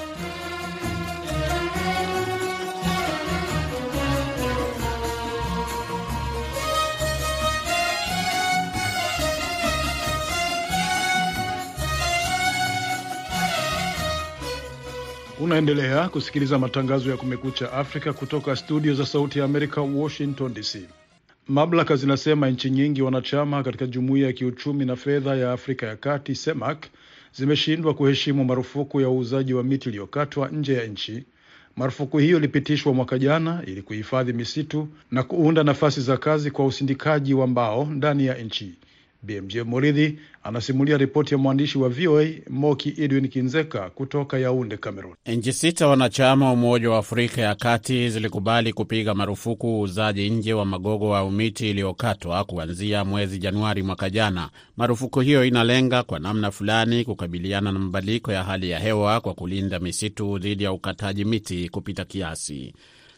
Unaendelea 15.40 16.10
kusikiliza 16.10 16.60
matangazo 16.60 17.10
ya 17.12 17.18
Kumekucha 17.18 17.74
Afrika 17.74 18.14
kutoka 18.14 18.56
studio 18.56 18.94
za 18.94 19.06
Sauti 19.06 19.40
ya 19.40 19.46
Amerika, 19.46 19.82
Washington 19.82 20.54
DC. 20.54 20.78
Mamlaka 21.48 21.96
zinasema 21.96 22.50
nchi 22.50 22.70
nyingi 22.70 23.02
wanachama 23.02 23.64
katika 23.64 23.86
Jumuiya 23.88 24.28
ya 24.28 24.34
Kiuchumi 24.34 24.86
na 24.86 24.96
Fedha 24.96 25.36
ya 25.36 25.52
Afrika 25.52 25.86
ya 25.86 25.96
Kati, 25.96 26.34
CEMAC, 26.34 26.78
zimeshindwa 27.34 27.94
kuheshimu 27.94 28.46
marufuku 28.46 29.02
ya 29.02 29.10
uuzaji 29.10 29.54
wa 29.54 29.64
miti 29.64 29.90
iliyokatwa 29.90 30.50
nje 30.50 30.74
ya 30.74 30.86
nchi. 30.88 31.24
Marufuku 31.76 32.18
hiyo 32.18 32.38
ilipitishwa 32.38 32.94
mwaka 32.94 33.20
jana 33.20 33.64
ili 33.68 33.82
kuhifadhi 33.82 34.34
misitu 34.34 34.88
na 35.12 35.24
kuunda 35.24 35.64
nafasi 35.64 36.02
za 36.02 36.18
kazi 36.18 36.52
kwa 36.52 36.66
usindikaji 36.66 37.34
wa 37.34 37.48
mbao 37.48 37.86
ndani 37.86 38.26
ya 38.26 38.38
nchi. 38.38 38.74
BMJ 39.24 39.58
Moridhi 39.58 40.20
anasimulia 40.46 40.98
ripoti 40.98 41.34
ya 41.34 41.38
mwandishi 41.38 41.78
wa 41.78 41.90
VOA 41.90 42.26
Moki 42.50 42.94
Edwin 42.98 43.28
Kinzeka 43.28 43.90
kutoka 43.90 44.38
Yaunde, 44.40 44.78
Cameroon. 44.78 45.16
Nchi 45.26 45.54
sita 45.54 45.88
wanachama 45.88 46.46
wa 46.46 46.52
Umoja 46.52 46.90
wa 46.90 46.98
Afrika 46.98 47.42
ya 47.42 47.56
Kati 47.56 48.10
zilikubali 48.10 48.74
kupiga 48.74 49.14
marufuku 49.14 49.68
uuzaji 49.80 50.30
nje 50.30 50.54
wa 50.54 50.66
magogo 50.66 51.16
au 51.16 51.32
miti 51.32 51.70
iliyokatwa 51.70 52.44
kuanzia 52.44 53.06
mwezi 53.06 53.38
Januari 53.40 53.84
mwaka 53.84 54.10
jana. 54.10 54.50
Marufuku 54.78 55.20
hiyo 55.20 55.46
inalenga 55.46 56.04
kwa 56.04 56.20
namna 56.20 56.52
fulani 56.52 57.06
kukabiliana 57.06 57.72
na 57.72 57.80
mabadiliko 57.80 58.32
ya 58.32 58.44
hali 58.44 58.70
ya 58.70 58.80
hewa 58.80 59.22
kwa 59.22 59.34
kulinda 59.34 59.80
misitu 59.80 60.38
dhidi 60.40 60.64
ya 60.64 60.72
ukataji 60.72 61.26
miti 61.26 61.70
kupita 61.70 62.06
kiasi. 62.06 62.74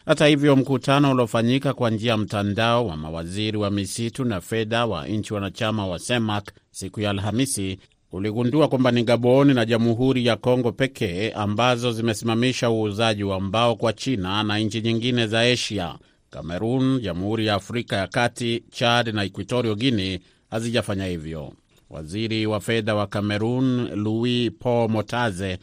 Hata 0.08 0.26
hivyo, 0.26 0.56
mkutano 0.56 1.12
uliofanyika 1.12 1.74
kwa 1.74 1.90
njia 1.90 2.10
ya 2.10 2.16
mtandao 2.16 2.86
wa 2.86 2.96
mawaziri 2.96 3.56
wa 3.58 3.70
misitu 3.70 4.24
na 4.24 4.40
fedha 4.40 4.86
wa 4.86 5.06
nchi 5.08 5.34
wanachama 5.34 5.86
wa 5.86 5.98
CEMAC 5.98 6.50
siku 6.70 7.00
ya 7.00 7.10
Alhamisi 7.10 7.78
uligundua 8.12 8.68
kwamba 8.68 8.90
ni 8.90 9.02
Gaboni 9.04 9.54
na 9.54 9.64
Jamhuri 9.64 10.26
ya 10.26 10.36
Kongo 10.36 10.72
pekee 10.72 11.30
ambazo 11.30 11.92
zimesimamisha 11.92 12.70
uuzaji 12.70 13.24
wa 13.24 13.40
mbao 13.40 13.76
kwa 13.76 13.92
China 13.92 14.42
na 14.42 14.58
nchi 14.58 14.80
nyingine 14.80 15.26
za 15.26 15.40
Asia. 15.40 15.94
Kamerun, 16.30 17.00
Jamhuri 17.00 17.46
ya 17.46 17.54
Afrika 17.54 17.96
ya 17.96 18.06
Kati, 18.06 18.62
Chad 18.70 19.08
na 19.14 19.24
Equatorio 19.24 19.74
Guinea 19.74 20.18
hazijafanya 20.50 21.06
hivyo. 21.06 21.52
Waziri 21.90 22.46
wa 22.46 22.60
fedha 22.60 22.94
wa 22.94 23.06
Kamerun 23.06 23.88
Louis 23.94 24.52
Paul 24.58 24.90
Motaze 24.90 25.58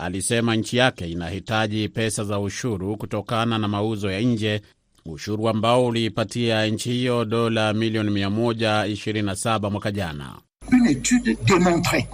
alisema 0.00 0.56
nchi 0.56 0.76
yake 0.76 1.08
inahitaji 1.10 1.88
pesa 1.88 2.24
za 2.24 2.40
ushuru 2.40 2.96
kutokana 2.96 3.58
na 3.58 3.68
mauzo 3.68 4.10
ya 4.10 4.20
nje, 4.20 4.60
ushuru 5.06 5.48
ambao 5.48 5.86
uliipatia 5.86 6.66
nchi 6.66 6.90
hiyo 6.92 7.24
dola 7.24 7.72
milioni 7.72 8.10
127 8.24 9.70
mwaka 9.70 9.90
jana. 9.92 10.34
Une 10.72 10.90
étude 10.90 11.36
démontrait 11.46 12.06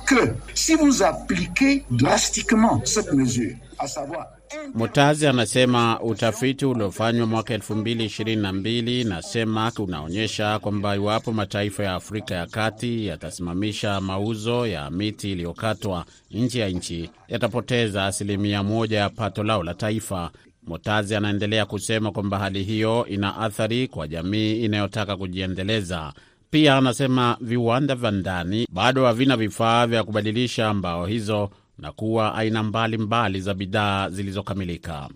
si 0.55 0.75
vous 0.77 1.03
appliquez 1.03 1.85
drastiquement 1.91 2.81
cette 2.87 3.13
mesure, 3.13 3.55
à 3.79 3.87
savoir 3.89 4.27
Motazi 4.75 5.27
anasema 5.27 6.01
utafiti 6.01 6.65
uliofanywa 6.67 7.27
mwaka 7.27 7.57
2022 7.57 9.09
na 9.09 9.23
CEMAC 9.23 9.79
unaonyesha 9.79 10.59
kwamba 10.59 10.97
iwapo 10.97 11.33
mataifa 11.33 11.85
ya 11.85 11.95
Afrika 11.95 12.35
ya 12.35 12.47
Kati 12.47 13.07
yatasimamisha 13.07 14.01
mauzo 14.01 14.67
ya 14.67 14.91
miti 14.91 15.33
iliyokatwa 15.33 16.05
nje 16.31 16.61
ya 16.61 16.69
nchi 16.69 17.11
yatapoteza 17.29 18.07
asilimia 18.07 18.63
moja 18.63 18.99
ya 18.99 19.11
pato 19.11 19.43
lao 19.43 19.63
la 19.63 19.75
taifa. 19.75 20.31
Motazi 20.67 21.15
anaendelea 21.15 21.67
kusema 21.67 22.13
kwamba 22.13 22.39
hali 22.39 22.63
hiyo 22.65 23.07
ina 23.09 23.37
athari 23.37 23.89
kwa 23.89 24.09
jamii 24.09 24.61
inayotaka 24.65 25.17
kujiendeleza. 25.17 26.13
Pia 26.51 26.77
anasema 26.77 27.37
viwanda 27.41 27.95
vya 27.95 28.11
ndani 28.11 28.67
bado 28.73 29.05
havina 29.07 29.37
vifaa 29.37 29.87
vya 29.87 30.05
kubadilisha 30.05 30.75
mbao 30.75 31.07
hizo 31.07 31.51
na 31.79 31.93
kuwa 31.93 32.35
aina 32.35 32.63
mbalimbali 32.63 33.41
za 33.41 33.55
bidhaa 33.55 34.11
zilizokamilika. 34.11 35.09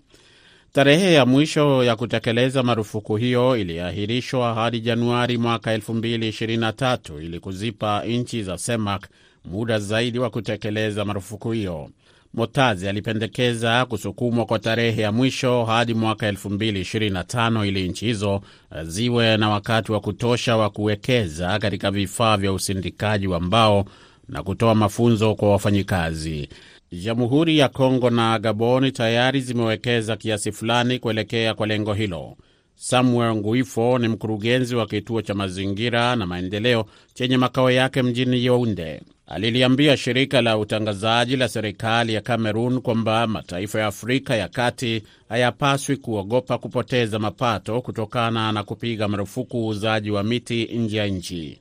Tarehe 0.73 1.13
ya 1.13 1.27
mwisho 1.27 1.85
ya 1.85 1.97
kutekeleza 1.97 2.63
marufuku 2.63 3.17
hiyo 3.17 3.57
iliahirishwa 3.57 4.55
hadi 4.55 4.81
Januari 4.81 5.39
mwaka 5.39 5.77
2023 5.77 7.23
ili 7.25 7.41
kuzipa 7.41 8.05
nchi 8.05 8.43
za 8.43 8.57
CEMAC 8.57 9.07
muda 9.45 9.79
zaidi 9.79 10.19
wa 10.19 10.31
kutekeleza 10.31 11.05
marufuku 11.05 11.53
hiyo. 11.53 11.91
Motazi 12.35 12.89
alipendekeza 12.89 13.87
kusukumwa 13.87 14.47
kwa 14.47 14.59
tarehe 14.59 15.03
ya 15.03 15.13
mwisho 15.13 15.65
hadi 15.65 15.95
mwaka 15.95 16.31
2025 16.33 17.67
ili 17.67 17.89
nchi 17.89 18.07
hizo 18.07 18.41
ziwe 18.83 19.37
na 19.37 19.49
wakati 19.51 19.93
wa 19.93 20.01
kutosha 20.01 20.57
wa 20.57 20.71
kuwekeza 20.71 21.59
katika 21.59 21.91
vifaa 21.91 22.37
vya 22.37 22.53
usindikaji 22.53 23.27
wa 23.27 23.41
mbao 23.41 23.85
na 24.31 24.43
kutoa 24.43 24.75
mafunzo 24.75 25.35
kwa 25.35 25.51
wafanyikazi. 25.51 26.49
Jamhuri 26.93 27.59
ya 27.59 27.69
Kongo 27.69 28.11
na 28.11 28.39
Gaboni 28.39 28.93
tayari 28.93 29.41
zimewekeza 29.41 30.17
kiasi 30.17 30.53
fulani 30.53 30.99
kuelekea 30.99 31.55
kwa 31.55 31.67
lengo 31.67 31.95
hilo. 31.95 32.37
Samuel 32.75 33.35
Nguifo 33.37 33.99
ni 33.99 34.09
mkurugenzi 34.09 34.77
wa 34.77 34.87
kituo 34.87 35.23
cha 35.23 35.35
mazingira 35.35 36.17
na 36.17 36.27
maendeleo 36.27 36.85
chenye 37.15 37.37
makao 37.37 37.71
yake 37.71 38.03
mjini 38.03 38.45
Yaounde. 38.45 39.03
Aliliambia 39.27 39.97
shirika 39.97 40.43
la 40.43 40.59
utangazaji 40.59 41.37
la 41.37 41.49
serikali 41.49 42.15
ya 42.15 42.21
Kamerun 42.21 42.81
kwamba 42.81 43.27
mataifa 43.27 43.81
ya 43.81 43.87
Afrika 43.87 44.37
ya 44.37 44.49
Kati 44.49 45.03
hayapaswi 45.29 45.97
kuogopa 45.97 46.59
kupoteza 46.59 47.19
mapato 47.19 47.81
kutokana 47.81 48.53
na 48.53 48.63
kupiga 48.65 49.09
marufuku 49.09 49.59
uuzaji 49.67 50.11
wa 50.11 50.23
miti 50.23 50.65
nje 50.65 50.97
ya 50.97 51.07
nchi. 51.07 51.61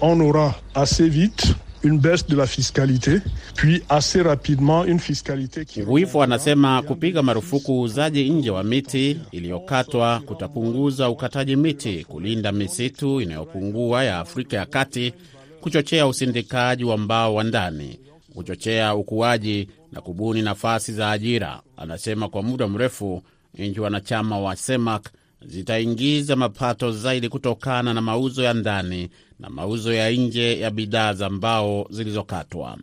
On 0.00 0.20
aura 0.20 0.54
assez 0.74 1.08
vite 1.10 1.54
une 1.84 1.98
baisse 1.98 2.26
de 2.26 2.36
la 2.36 2.46
fiscalité 2.46 3.20
puis 3.56 3.82
assez 3.88 4.22
rapidement 4.22 4.84
une 4.84 5.00
fiscalité 5.00 5.64
qui 5.64 5.80
Nguifo 5.82 6.22
anasema 6.22 6.82
kupiga 6.82 7.22
marufuku 7.22 7.72
uuzaji 7.80 8.30
nje 8.30 8.50
wa 8.50 8.62
miti 8.64 9.18
iliyokatwa 9.32 10.20
kutapunguza 10.20 11.10
ukataji 11.10 11.56
miti, 11.56 12.04
kulinda 12.04 12.52
misitu 12.52 13.20
inayopungua 13.20 14.04
ya 14.04 14.18
Afrika 14.18 14.56
ya 14.56 14.66
Kati, 14.66 15.14
kuchochea 15.60 16.06
usindikaji 16.06 16.84
wa 16.84 16.98
mbao 16.98 17.34
wa 17.34 17.44
ndani, 17.44 17.98
kuchochea 18.34 18.94
ukuaji 18.94 19.68
na 19.92 20.00
kubuni 20.00 20.42
nafasi 20.42 20.92
za 20.92 21.10
ajira. 21.10 21.60
Anasema 21.76 22.28
kwa 22.28 22.42
muda 22.42 22.68
mrefu 22.68 23.22
nchi 23.58 23.80
wanachama 23.80 24.38
wa 24.40 24.56
CEMAC 24.56 25.02
zitaingiza 25.46 26.36
mapato 26.36 26.92
zaidi 26.92 27.28
kutokana 27.28 27.94
na 27.94 28.00
mauzo 28.00 28.42
ya 28.42 28.54
ndani 28.54 29.08
na 29.38 29.50
mauzo 29.50 29.92
ya 29.94 30.10
nje 30.10 30.60
ya 30.60 30.70
bidhaa 30.70 31.14
za 31.14 31.30
mbao 31.30 31.86
zilizokatwa. 31.90 32.78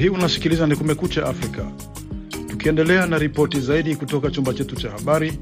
Hii 0.03 0.09
unasikiliza 0.09 0.67
ni 0.67 0.75
Kumekucha 0.75 1.25
Afrika. 1.25 1.65
Tukiendelea 2.47 3.07
na 3.07 3.17
ripoti 3.17 3.59
zaidi 3.59 3.95
kutoka 3.95 4.31
chumba 4.31 4.53
chetu 4.53 4.75
cha 4.75 4.91
habari, 4.91 5.33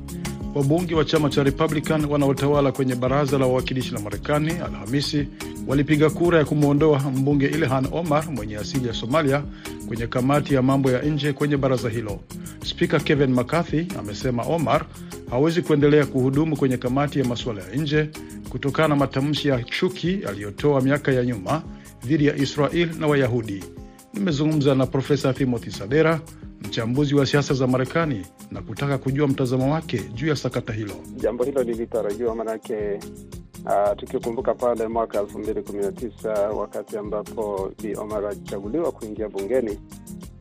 wabunge 0.56 0.96
wa 0.96 1.06
chama 1.06 1.30
cha 1.30 1.44
Republican 1.44 2.06
wanaotawala 2.06 2.72
kwenye 2.72 2.96
baraza 2.96 3.38
la 3.38 3.46
wawakilishi 3.46 3.94
la 3.94 4.00
Marekani 4.00 4.52
Alhamisi 4.52 5.28
walipiga 5.68 6.10
kura 6.10 6.38
ya 6.40 6.46
kumwondoa 6.46 7.00
mbunge 7.00 7.48
Ilhan 7.48 7.88
Omar 7.92 8.30
mwenye 8.32 8.58
asili 8.58 8.88
ya 8.88 8.94
Somalia 8.94 9.44
kwenye 9.88 10.08
kamati 10.08 10.54
ya 10.54 10.62
mambo 10.62 10.92
ya 10.92 11.02
nje 11.02 11.34
kwenye 11.34 11.58
baraza 11.58 11.90
hilo. 11.90 12.20
Spika 12.66 13.00
Kevin 13.00 13.34
McCarthy 13.34 13.86
amesema 14.00 14.44
Omar 14.44 14.86
hawezi 15.30 15.62
kuendelea 15.62 16.06
kuhudumu 16.06 16.58
kwenye 16.58 16.78
kamati 16.78 17.20
ya 17.20 17.26
masuala 17.26 17.62
ya 17.62 17.76
nje 17.76 18.10
kutokana 18.50 18.88
na 18.88 18.96
matamshi 18.96 19.48
ya 19.48 19.64
chuki 19.64 20.20
aliyotoa 20.30 20.82
miaka 20.82 21.12
ya 21.12 21.26
nyuma 21.26 21.64
dhidi 22.06 22.26
ya 22.26 22.36
Israel 22.36 22.90
na 23.00 23.08
Wayahudi. 23.08 23.64
Nimezungumza 24.14 24.76
na 24.76 24.86
Profesa 24.86 25.34
Timothy 25.34 25.72
Sadera, 25.72 26.20
mchambuzi 26.62 27.16
wa 27.16 27.26
siasa 27.26 27.54
za 27.54 27.68
Marekani, 27.68 28.26
na 28.52 28.62
kutaka 28.62 28.98
kujua 28.98 29.28
mtazamo 29.28 29.74
wake 29.74 30.00
juu 30.14 30.28
ya 30.28 30.36
sakata 30.36 30.74
hilo. 30.74 30.94
Jambo 31.16 31.44
hilo 31.44 31.64
lilitarajiwa, 31.64 32.36
manake 32.36 33.00
uh, 33.66 33.96
tukikumbuka 33.98 34.54
pale 34.54 34.88
mwaka 34.88 35.20
elfu 35.22 35.40
mbili 35.40 35.62
kumi 35.64 35.80
na 35.84 35.92
tisa 35.92 36.30
wakati 36.34 36.98
ambapo 36.98 37.72
Bi 37.84 37.96
Omar 37.96 38.26
alichaguliwa 38.26 38.92
kuingia 38.92 39.30
bungeni, 39.30 39.80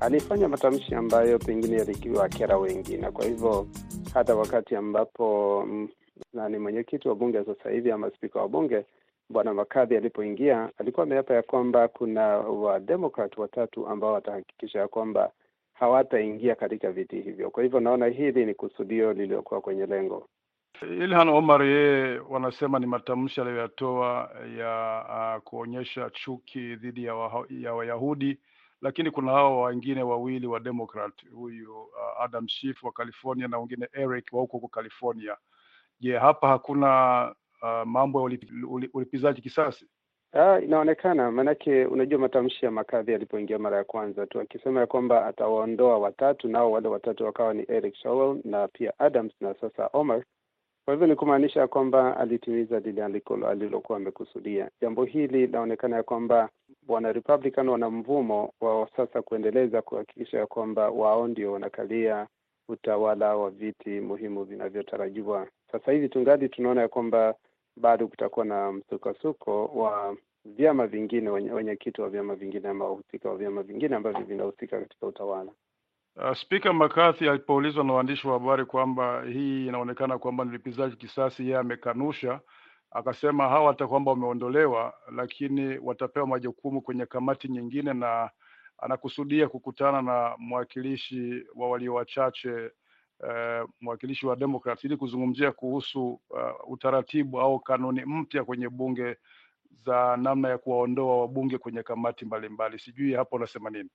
alifanya 0.00 0.48
matamshi 0.48 0.94
ambayo 0.94 1.38
pengine 1.38 1.76
yalikiwa 1.76 2.28
kera 2.28 2.59
wengi, 2.59 2.96
na 2.96 3.12
kwa 3.12 3.24
hivyo 3.24 3.66
hata 4.14 4.35
wakati 4.35 4.76
ambapo 4.76 5.64
mm, 5.66 5.88
nani 6.35 6.59
mwenyekiti 6.59 7.09
wa 7.09 7.14
bunge 7.14 7.44
sasa 7.44 7.70
hivi 7.70 7.90
ama 7.90 8.11
spika 8.11 8.40
wa 8.40 8.48
bunge 8.48 8.85
Bwana 9.30 9.54
Makadhi 9.54 9.96
alipoingia 9.96 10.70
alikuwa 10.78 11.04
ameapa 11.06 11.34
ya 11.34 11.42
kwamba 11.42 11.88
kuna 11.88 12.22
wademokrat 12.38 13.38
watatu 13.38 13.88
ambao 13.88 14.12
watahakikisha 14.12 14.78
ya 14.78 14.88
kwamba 14.88 15.32
hawataingia 15.72 16.54
katika 16.54 16.92
viti 16.92 17.20
hivyo. 17.20 17.50
Kwa 17.50 17.62
hivyo 17.62 17.80
naona 17.80 18.06
hili 18.06 18.46
ni 18.46 18.54
kusudio 18.54 19.12
lililokuwa 19.12 19.60
kwenye 19.60 19.86
lengo. 19.86 20.28
Ilhan 20.82 21.28
Omar 21.28 21.62
yeye 21.64 22.18
wanasema 22.18 22.78
ni 22.78 22.86
matamshi 22.86 23.40
aliyoyatoa 23.40 24.30
ya 24.58 25.04
uh, 25.36 25.42
kuonyesha 25.42 26.10
chuki 26.10 26.76
dhidi 26.76 27.04
ya, 27.04 27.14
wa, 27.14 27.46
ya 27.50 27.74
Wayahudi, 27.74 28.38
lakini 28.82 29.10
kuna 29.10 29.32
hao 29.32 29.60
wengine 29.62 30.02
wawili 30.02 30.46
wa 30.46 30.60
Democrat, 30.60 31.12
huyu 31.34 31.82
uh, 31.82 32.22
Adam 32.22 32.48
Schiff 32.48 32.84
wa 32.84 32.92
California 32.92 33.48
na 33.48 33.58
wengine 33.58 33.88
Eric 33.92 34.24
wa 34.32 34.40
huko 34.40 34.52
huko 34.56 34.68
California. 34.68 35.36
Je, 36.00 36.18
hapa 36.18 36.48
hakuna 36.48 37.34
uh, 37.62 37.82
mambo 37.86 38.18
ya 38.18 38.24
ulipi, 38.24 38.46
ulipizaji 38.94 39.40
kisasi? 39.42 39.86
Ah, 40.32 40.60
inaonekana 40.60 41.30
maanake, 41.32 41.84
unajua 41.86 42.18
matamshi 42.18 42.64
ya 42.64 42.70
Makadhi 42.70 43.14
alipoingia 43.14 43.58
mara 43.58 43.76
ya 43.76 43.84
kwanza 43.84 44.26
tu 44.26 44.40
akisema 44.40 44.80
ya 44.80 44.86
kwamba 44.86 45.26
atawaondoa 45.26 45.98
watatu, 45.98 46.48
nao 46.48 46.72
wale 46.72 46.88
watatu 46.88 47.24
wakawa 47.24 47.54
ni 47.54 47.64
Eric 47.68 47.94
Swalwell 47.96 48.40
na 48.44 48.68
pia 48.68 48.92
Adams 48.98 49.32
na 49.40 49.54
sasa 49.54 49.90
Omar. 49.92 50.22
Kwa 50.84 50.94
hivyo 50.94 51.06
ni 51.06 51.16
kumaanisha 51.16 51.66
kwamba 51.68 52.16
alitimiza 52.16 52.80
lile 52.80 53.04
alilokuwa 53.48 53.98
amekusudia. 53.98 54.70
Jambo 54.80 55.04
hili 55.04 55.46
linaonekana 55.46 55.96
ya 55.96 56.02
kwamba 56.02 56.48
wana 56.88 57.12
Republican 57.12 57.68
wana 57.68 57.90
mvumo 57.90 58.52
wa 58.60 58.88
sasa 58.96 59.22
kuendeleza 59.22 59.82
kuhakikisha 59.82 60.38
ya 60.38 60.46
kwamba 60.46 60.90
wao 60.90 61.28
ndio 61.28 61.52
wanakalia 61.52 62.26
utawala 62.68 63.36
wa 63.36 63.50
viti 63.50 64.00
muhimu 64.00 64.44
vinavyotarajiwa. 64.44 65.46
Sasa 65.72 65.92
hivi 65.92 66.08
tungali 66.08 66.48
tunaona 66.48 66.80
ya 66.80 66.88
kwamba 66.88 67.34
bado 67.80 68.08
kutakuwa 68.08 68.44
na 68.46 68.72
msukosuko 68.72 69.64
wa 69.66 70.16
vyama 70.44 70.86
vingine, 70.86 71.30
wenyekiti 71.30 72.00
wa 72.00 72.10
vyama 72.10 72.34
vingine 72.34 72.68
ama 72.68 72.84
wahusika 72.84 73.28
wa 73.30 73.36
vyama 73.36 73.62
vingine 73.62 73.96
ambavyo 73.96 74.20
vinahusika 74.24 74.80
katika 74.80 75.06
utawala. 75.06 75.52
Uh, 76.16 76.32
Spika 76.36 76.72
McCarthy 76.72 77.28
alipoulizwa 77.30 77.84
na 77.84 77.92
waandishi 77.92 78.26
wa 78.28 78.32
habari 78.32 78.64
kwamba 78.64 79.22
hii 79.24 79.66
inaonekana 79.66 80.18
kwamba 80.18 80.44
ni 80.44 80.50
lipizaji 80.52 80.96
kisasi, 80.96 81.42
yeye 81.42 81.56
amekanusha, 81.56 82.40
akasema 82.90 83.48
hawa 83.48 83.68
hata 83.68 83.86
kwamba 83.86 84.10
wameondolewa, 84.10 84.94
lakini 85.16 85.78
watapewa 85.78 86.26
majukumu 86.26 86.82
kwenye 86.82 87.06
kamati 87.06 87.48
nyingine, 87.48 87.92
na 87.94 88.30
anakusudia 88.78 89.48
kukutana 89.48 90.02
na 90.02 90.34
mwakilishi 90.38 91.44
wa 91.56 91.70
walio 91.70 91.94
wachache 91.94 92.70
uh, 93.22 93.70
mwakilishi 93.80 94.26
wa 94.26 94.37
Democrats 94.37 94.85
ili 94.85 94.96
kuzungumzia 94.96 95.52
kuhusu 95.52 96.20
uh, 96.30 96.70
utaratibu 96.72 97.40
au 97.40 97.61
kanuni 97.61 98.02
mpya 98.06 98.44
kwenye 98.44 98.68
bunge 98.68 99.16
za 99.87 100.16
namna 100.16 100.48
ya 100.48 100.59
kuwaondoa 100.59 101.20
wabunge 101.20 101.59
kwenye 101.59 101.83
kamati 101.83 102.24
mbalimbali. 102.24 102.78
Sijui 102.78 103.12
hapo 103.14 103.37
unasema 103.37 103.70
nini? 103.70 103.90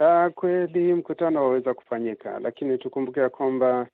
Uh, 0.00 0.32
kweli 0.34 0.94
mkutano 0.94 1.42
waweza 1.44 1.74
kufanyika, 1.74 2.38
lakini 2.40 2.78
tukumbuke 2.78 3.20
ya 3.20 3.28
kwamba 3.30 3.86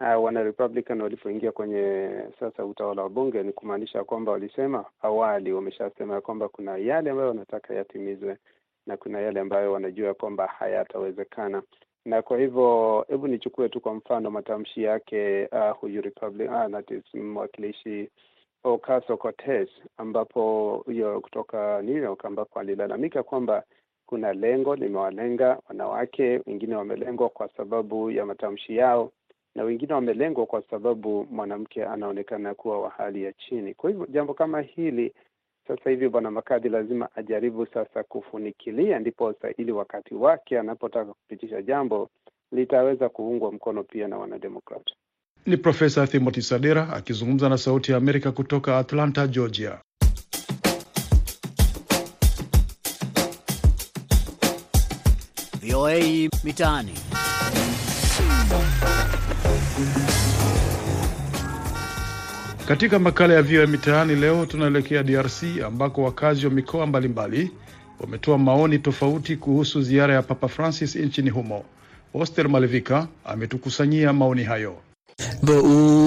uh, 0.00 0.24
wana 0.24 0.42
Republican 0.42 1.00
walipoingia 1.00 1.52
kwenye 1.52 2.10
sasa 2.40 2.64
utawala 2.64 3.02
wa 3.02 3.08
bunge 3.08 3.42
ni 3.42 3.52
kumaanisha 3.52 4.04
kwamba 4.04 4.32
walisema 4.32 4.84
awali, 5.02 5.52
wameshasema 5.52 6.14
ya 6.14 6.20
kwamba 6.20 6.48
kuna 6.48 6.76
yale 6.76 7.10
ambayo 7.10 7.28
wanataka 7.28 7.74
yatimizwe 7.74 8.38
na 8.86 8.96
kuna 8.96 9.20
yale 9.20 9.40
ambayo 9.40 9.72
wanajua 9.72 10.14
kwamba 10.14 10.46
hayatawezekana. 10.46 11.62
Na 12.04 12.22
kwa 12.22 12.38
hivyo, 12.38 13.04
hebu 13.08 13.28
nichukue 13.28 13.68
tu 13.68 13.80
kwa 13.80 13.94
mfano 13.94 14.30
matamshi 14.30 14.82
yake 14.82 15.46
uh, 15.52 15.76
huyu 15.78 16.00
Republican 16.02 16.74
uh, 16.74 17.20
mwakilishi 17.20 18.08
Ocasio 18.64 19.16
Cortez, 19.16 19.68
ambapo 19.96 20.84
hiyo 20.88 21.20
kutoka 21.20 21.82
New 21.82 21.96
York, 22.02 22.24
ambapo 22.24 22.60
alilalamika 22.60 23.22
kwamba 23.22 23.62
kuna 24.06 24.32
lengo 24.32 24.76
limewalenga 24.76 25.58
wanawake, 25.68 26.40
wengine 26.46 26.76
wamelengwa 26.76 27.28
kwa 27.28 27.48
sababu 27.56 28.10
ya 28.10 28.26
matamshi 28.26 28.76
yao, 28.76 29.12
na 29.54 29.62
wengine 29.64 29.94
wamelengwa 29.94 30.46
kwa 30.46 30.62
sababu 30.62 31.26
mwanamke 31.30 31.84
anaonekana 31.84 32.54
kuwa 32.54 32.80
wa 32.80 32.90
hali 32.90 33.22
ya 33.24 33.32
chini. 33.32 33.74
Kwa 33.74 33.90
hivyo 33.90 34.06
jambo 34.06 34.34
kama 34.34 34.60
hili 34.60 35.12
sasa 35.68 35.90
hivi 35.90 36.08
bwana 36.08 36.30
Makadhi 36.30 36.68
lazima 36.68 37.08
ajaribu 37.14 37.66
sasa 37.66 38.02
kufunikilia, 38.02 38.98
ndipo 38.98 39.34
ili 39.56 39.72
wakati 39.72 40.14
wake 40.14 40.58
anapotaka 40.58 41.12
kupitisha 41.14 41.62
jambo 41.62 42.10
litaweza 42.52 43.08
kuungwa 43.08 43.52
mkono 43.52 43.82
pia 43.84 44.08
na 44.08 44.16
wanademokrat. 44.18 44.90
Ni 45.46 45.56
Profesa 45.56 46.06
Timothy 46.06 46.40
Sadera 46.40 46.88
akizungumza 46.92 47.48
na 47.48 47.58
Sauti 47.58 47.90
ya 47.92 47.96
Amerika 47.98 48.32
kutoka 48.32 48.78
Atlanta, 48.78 49.26
Georgia. 49.26 49.78
VOA 55.62 56.28
Mitaani. 56.44 56.94
Katika 62.68 62.98
makala 62.98 63.34
ya 63.34 63.42
VOA 63.42 63.66
Mitaani 63.66 64.14
leo 64.16 64.46
tunaelekea 64.46 65.02
DRC 65.02 65.42
ambako 65.66 66.02
wakazi 66.02 66.46
wa 66.46 66.52
mikoa 66.52 66.86
mbalimbali 66.86 67.50
wametoa 68.00 68.38
maoni 68.38 68.78
tofauti 68.78 69.36
kuhusu 69.36 69.82
ziara 69.82 70.14
ya 70.14 70.22
Papa 70.22 70.48
Francis 70.48 70.96
nchini 70.96 71.30
humo. 71.30 71.64
Oster 72.14 72.48
Malevika 72.48 73.08
ametukusanyia 73.24 74.12
maoni 74.12 74.44
hayo. 74.44 74.76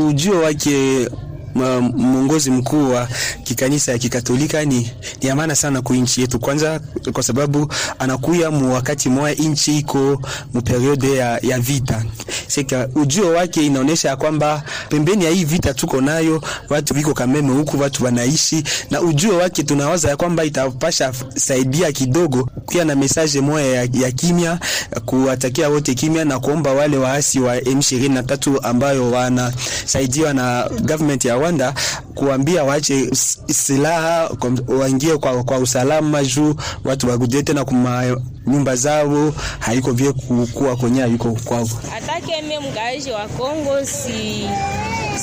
Ujio 0.10 0.40
wake 0.40 1.10
mwongozi 1.56 2.52
mkuu 2.52 2.90
wa 2.92 3.08
kikanisa 3.44 3.92
ya 3.92 3.98
Kikatolika 3.98 4.66
ni 4.66 4.92
ni 5.22 5.30
amana 5.30 5.56
sana 5.56 5.82
kwa 5.82 5.96
nchi 5.96 6.22
yetu, 6.22 6.40
kwanza 6.40 6.80
kwa 7.14 7.24
sababu 7.24 7.74
anakuya 8.00 8.52
mu 8.52 8.74
wakati 8.74 9.10
moya 9.10 9.34
nchi 9.34 9.78
iko 9.78 10.22
mu 10.54 10.62
periode 10.62 11.16
ya, 11.16 11.40
ya 11.42 11.60
vita. 11.60 12.04
Sika 12.48 12.90
ujio 12.96 13.30
wake 13.30 13.66
inaonesha 13.66 14.16
kwamba 14.16 14.64
pembeni 14.90 15.26
ya 15.26 15.32
hii 15.32 15.44
vita 15.46 15.74
tuko 15.74 16.02
nayo 16.02 16.42
watu 16.70 16.94
viko 16.94 17.14
kameme 17.14 17.54
huku 17.54 17.80
watu 17.80 18.06
wanaishi, 18.06 18.64
na 18.92 19.02
ujio 19.02 19.38
wake 19.38 19.64
tunawaza 19.64 20.10
ya 20.10 20.18
kwamba 20.18 20.44
itapasha 20.46 21.14
saidia 21.36 21.92
kidogo, 21.92 22.50
pia 22.70 22.86
na 22.86 22.96
message 22.96 23.42
moya 23.42 23.66
ya, 23.66 23.82
ya 23.94 24.12
kimya, 24.12 24.60
kuwatakia 25.06 25.70
wote 25.70 25.94
kimya 25.94 26.26
na 26.26 26.40
kuomba 26.40 26.74
wale 26.74 26.98
waasi 26.98 27.40
wa 27.40 27.58
M23 27.60 28.60
ambayo 28.64 29.12
wanasaidiwa 29.12 30.34
na 30.34 30.70
government 30.82 31.26
ya 31.26 31.38
Rwanda 31.48 31.74
kuambia 32.16 32.64
waache 32.64 33.10
silaha 33.52 34.30
waingie 34.68 35.18
kwa, 35.18 35.44
kwa 35.44 35.58
usalama 35.58 36.24
juu 36.24 36.56
watu 36.84 37.10
warudie 37.10 37.44
tena 37.44 37.66
kuma 37.66 38.18
nyumba 38.48 38.76
zao, 38.76 39.34
haiko 39.60 39.92
vye 39.92 40.12
kukua 40.14 40.76
kwenye 40.76 41.02
yuko 41.02 41.32
kwao. 41.46 41.70
Atake 41.98 42.42
mie 42.42 42.60
mgaishi 42.60 43.12
wa 43.12 43.28
Kongo 43.28 43.86
si 43.86 44.50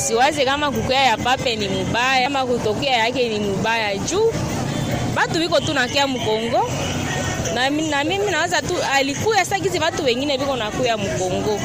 siwaze 0.06 0.44
kama 0.44 0.70
kukuya 0.70 1.04
ya 1.04 1.16
pape 1.16 1.56
ni 1.56 1.68
mubaya 1.68 2.26
ama 2.26 2.46
kutokea 2.46 2.96
yake 2.96 3.28
ni 3.28 3.38
mubaya. 3.40 3.98
Juu 3.98 4.32
batu 5.14 5.38
viko 5.38 5.60
tu 5.60 5.74
nakia 5.74 6.06
mkongo. 6.06 6.70
Na, 7.54 7.70
na 7.70 8.04
mimi 8.04 8.30
nawaza 8.30 8.62
tu 8.62 8.74
alikuya 8.94 9.44
sakizi 9.44 9.78
watu 9.78 10.04
wengine 10.04 10.36
viko 10.36 10.56
nakuya 10.56 10.96
mkongo. 10.96 11.60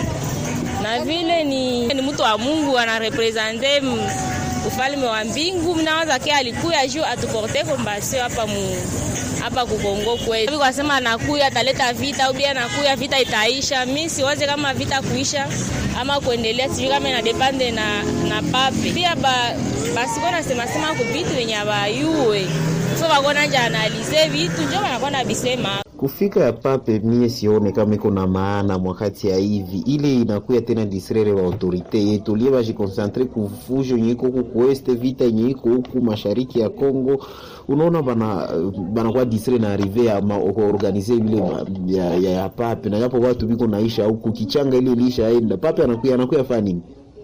Na 0.84 1.00
vile 1.06 1.43
ni, 1.43 1.86
ni 1.88 2.02
mtu 2.02 2.22
wa 2.22 2.38
Mungu 2.38 2.78
anarepresente 2.78 3.82
ufalme 4.67 5.06
wa 5.08 5.24
mbingu. 5.24 5.76
Mnawaza 5.76 6.19
ke 6.19 6.32
alikuya 6.32 6.88
juu 6.88 7.04
atuporte 7.06 7.63
kombasio 7.63 8.22
hapa 8.24 8.48
mu 8.48 8.76
hapa 9.41 9.65
kukongo 9.65 10.17
kwetu, 10.17 10.58
kwa 10.58 10.74
sema 10.74 10.95
anakuya 10.95 11.48
ataleta 11.48 11.93
vita 11.93 12.24
au 12.24 12.34
bia 12.34 12.52
anakuya 12.52 12.95
vita 12.95 13.19
itaisha. 13.19 13.86
Mi 13.86 14.10
siwaze 14.10 14.45
kama 14.45 14.74
vita 14.74 15.02
kuisha 15.02 15.48
ama 16.00 16.19
kuendelea, 16.19 16.69
sijui 16.69 16.89
kama 16.89 17.10
ina 17.10 17.22
depende 17.22 17.72
na 17.72 18.04
na 18.04 18.41
pape 18.41 18.91
pia 18.91 19.15
ba 19.15 19.54
basi 19.95 20.19
kona 20.19 20.43
sema 20.43 20.67
sema 20.67 20.88
ku 20.93 21.04
vitu 21.13 21.36
wenye 21.38 21.56
abayue 21.58 22.48
so 23.00 23.08
bakona 23.08 23.46
nja 23.48 23.64
analize 23.64 24.28
vitu 24.32 24.62
njo 24.62 24.82
banakuwa 24.82 25.12
na 25.12 25.24
kufika 26.00 26.40
ya 26.40 26.54
pape 26.54 27.00
mie 27.00 27.30
sione 27.30 27.72
kama 27.72 27.96
iko 27.96 28.12
na 28.12 28.28
maana 28.28 28.78
mwakati 28.78 29.28
ya 29.28 29.38
hivi. 29.38 29.78
Ile 29.86 30.14
inakuya 30.16 30.62
tena 30.62 30.86
disrere 30.86 31.32
wa 31.34 31.44
autorite 31.44 32.08
yetu. 32.08 32.36
Lie 32.36 32.52
bajikonsantre 32.52 33.26
kufujo 33.26 33.96
yenye 33.96 34.12
iko 34.12 34.26
huku 34.26 34.44
kueste 34.44 34.94
vita 34.94 35.24
yenye 35.26 35.50
iko 35.50 35.70
huku 35.70 36.02
mashariki 36.02 36.60
ya 36.60 36.70
Kongo. 36.70 37.26
Unaona 37.68 38.02
bana 38.02 38.48
banakuwa 38.94 39.26
disre 39.26 39.58
na 39.58 39.70
arrive 39.70 40.06
ya 40.06 40.22
organize 40.74 41.16
vile 41.16 41.44
ya, 41.88 42.14
ya, 42.16 42.30
ya 42.32 42.50
pape. 42.50 42.90
Na 42.90 42.98
yapo 42.98 43.20
watu 43.20 43.48
biko 43.48 43.68
naisha 43.68 44.06
huku 44.06 44.32
kichanga 44.32 44.78
ile 44.78 44.92
ilisha 44.92 45.28
aenda 45.28 45.58
pape 45.58 45.84
anakuya 45.84 46.16
anakuya 46.16 46.44
fanya 46.44 46.76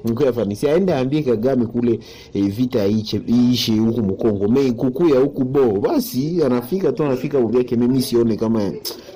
nini? 0.06 0.56
si 0.56 0.68
aende 0.68 1.24
Kagame 1.24 1.65
kule 1.65 2.00
e, 2.34 2.41
vita 2.41 2.88
iishe 2.88 3.22
iishe 3.28 3.78
huku 3.78 4.02
Mkongo 4.02 4.48
me 4.48 4.72
kukuya 4.72 5.20
huku 5.20 5.44
bo. 5.44 5.80
Basi, 5.80 6.44
anafika 6.46 6.91
tu 6.91 7.04
anafika 7.04 7.39
uvyake. 7.39 7.76
Mimi 7.76 8.02
sione 8.02 8.36
kama 8.36 8.72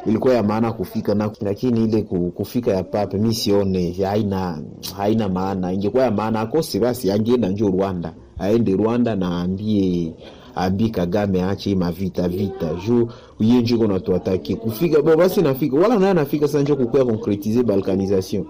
ilikuwa 0.05 0.33
ya 0.33 0.43
maana 0.43 0.71
kufika 0.71 1.15
na, 1.15 1.31
lakini 1.41 1.83
ile 1.83 2.01
kufika 2.35 2.71
ya 2.71 2.83
pape 2.83 3.17
mi 3.17 3.33
sione. 3.33 3.91
Haina 3.91 4.61
haina 4.97 5.29
maana. 5.29 5.73
Ingekuwa 5.73 6.03
ya 6.03 6.11
maana 6.11 6.39
akose 6.39 6.79
basi 6.79 7.11
angeenda 7.11 7.49
njo 7.49 7.67
Rwanda, 7.69 8.13
aende 8.39 8.73
Rwanda 8.75 9.15
na 9.15 9.27
aambie 9.27 10.13
abi 10.55 10.89
Kagame 10.89 11.41
aache 11.43 11.75
mavita 11.75 12.27
vita. 12.27 12.73
Juu 12.87 13.07
uye 13.39 13.61
njo 13.61 13.87
natuatake 13.87 14.55
kufika 14.55 15.01
bo 15.01 15.15
basi 15.17 15.41
nafika. 15.41 15.77
Wala 15.77 15.99
naye 15.99 16.11
anafika 16.11 16.47
sasa 16.47 16.75
kukuya 16.75 17.05
concretiser 17.05 17.63
balkanisation 17.63 18.45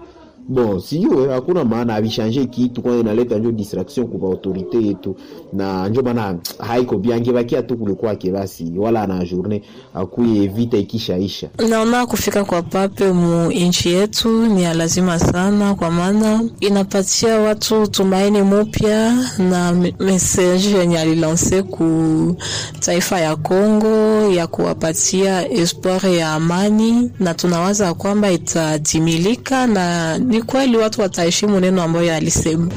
bon 0.48 0.80
sijue 0.80 1.32
hakuna 1.32 1.64
maana 1.64 1.94
avishanje 1.94 2.44
kitu 2.46 2.82
kwanza 2.82 3.00
inaleta 3.00 3.38
njo 3.38 3.52
distraction 3.52 4.06
kwa 4.06 4.28
autorite 4.30 4.82
yetu. 4.86 5.16
Na 5.52 5.88
njo 5.88 6.02
maana 6.02 6.38
haiko 6.58 6.96
biange 6.98 7.32
bakia 7.32 7.62
tu 7.62 7.76
kulikwake 7.76 8.30
basi 8.30 8.72
wala 8.76 9.06
na 9.06 9.24
journée 9.24 9.62
akuye 9.94 10.46
vita 10.46 10.76
ikishaisha 10.76 11.48
Naona 11.68 12.06
kufika 12.06 12.44
kwa 12.44 12.62
pape 12.62 13.12
mu 13.12 13.50
inchi 13.52 13.88
yetu 13.88 14.46
ni 14.46 14.62
lazima 14.74 15.18
sana, 15.18 15.74
kwa 15.74 15.90
maana 15.90 16.44
inapatia 16.60 17.38
watu 17.40 17.86
tumaini 17.86 18.42
mupya 18.42 19.14
na 19.38 19.72
me- 19.72 19.94
message 20.00 20.68
yenye 20.78 20.98
alilanse 20.98 21.62
ku 21.62 22.36
taifa 22.80 23.20
ya 23.20 23.36
Kongo 23.36 24.30
ya 24.32 24.46
kuwapatia 24.46 25.50
espoir 25.52 26.06
ya 26.06 26.32
amani, 26.32 27.10
na 27.20 27.34
tunawaza 27.34 27.94
kwamba 27.94 28.30
itatimilika, 28.30 29.66
na 29.66 30.18
ni 30.30 30.42
kweli 30.42 30.76
watu 30.76 31.00
wataheshimu 31.00 31.60
neno 31.60 31.82
ambayo 31.82 32.14
alisema. 32.14 32.68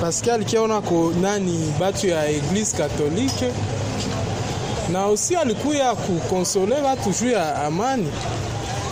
paske 0.00 0.32
alikiona 0.32 0.80
ko 0.80 1.12
nani 1.22 1.72
batu 1.80 2.06
ya 2.06 2.28
eglise 2.28 2.76
katolike 2.76 3.52
na 4.92 5.08
usi 5.08 5.36
alikuya 5.36 5.94
kukonsole 5.94 6.80
batu 6.82 7.10
juu 7.20 7.30
ya 7.30 7.64
amani, 7.64 8.08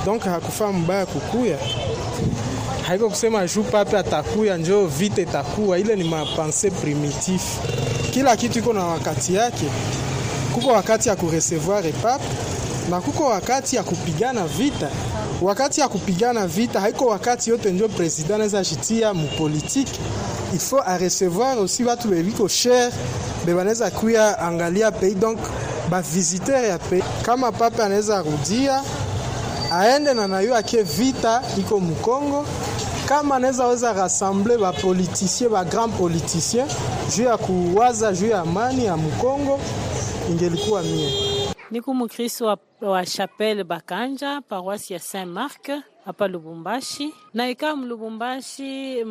donc 0.07 0.23
hakufaa 0.25 0.73
mbaya 0.73 1.07
kukuya. 1.07 1.59
Haiko 2.87 3.11
kusema 3.11 3.47
juu 3.47 3.63
pape 3.63 3.99
atakuya 3.99 4.57
njo 4.57 4.87
vita 4.87 5.23
itakuwa, 5.23 5.79
ile 5.79 5.97
ni 5.97 6.05
mapense 6.05 6.71
primitif. 6.71 7.43
Kila 8.11 8.37
kitu 8.37 8.59
iko 8.59 8.73
na 8.73 8.85
wakati 8.85 9.35
yake. 9.35 9.67
Kuko 10.55 10.69
wakati 10.71 11.09
ya 11.09 11.17
kuresevoir 11.17 11.93
pape 11.93 12.25
na 12.91 13.01
kuko 13.01 13.25
wakati 13.27 13.77
ya 13.77 13.83
kupigana 13.83 14.47
vita. 14.47 14.89
Wakati 15.43 15.81
ya 15.81 15.89
kupigana 15.89 16.47
vita 16.47 16.81
haiko 16.81 17.07
wakati 17.07 17.51
yote 17.51 17.73
ndio 17.73 17.89
president 17.89 18.31
anaweza 18.31 18.65
shitia 18.65 19.15
mupolitiki 19.15 20.01
il 20.53 20.59
faut 20.61 20.83
a 20.87 20.99
recevoir 20.99 21.59
aussi 21.59 21.83
batu 21.85 22.09
bebiko 22.09 22.49
cher 22.49 22.93
bebanaweza 23.47 23.91
kuya 23.91 24.39
angalia 24.39 24.91
pays. 24.93 25.15
Donc 25.17 25.39
bavisiteur 25.91 26.65
ya 26.65 26.79
pei. 26.79 27.03
Kama 27.23 27.53
pape 27.53 27.83
anaweza 27.83 28.23
rudia 28.23 28.83
aende 29.73 30.15
na 30.15 30.29
nayo 30.29 30.57
ake 30.57 30.83
vita 30.83 31.43
iko 31.59 31.81
Mukongo, 31.81 32.47
kama 33.09 33.37
anaweza 33.37 33.67
weza 33.67 33.93
rassemble 33.93 34.59
bapolitisien 34.59 35.51
ba 35.51 35.65
grand 35.65 35.93
politicien 35.95 36.67
juu 37.17 37.23
ya 37.25 37.37
kuwaza 37.37 38.13
juu 38.13 38.27
ya 38.29 38.41
amani 38.41 38.85
ya 38.85 38.97
Mukongo, 38.97 39.61
ingelikuwa 40.31 40.83
mie 40.83 41.34
Niko 41.75 41.95
mkristo 41.95 42.47
wa, 42.47 42.59
wa 42.81 43.07
Chapelle 43.07 43.65
Bakanja, 43.65 44.41
paroisse 44.41 44.95
ya 44.95 45.01
Saint 45.01 45.31
Marc 45.31 45.71
hapa 46.05 46.29
Lubumbashi, 46.29 47.15
na 47.35 47.49
ikaa 47.51 47.77
mlubumbashi 47.77 49.05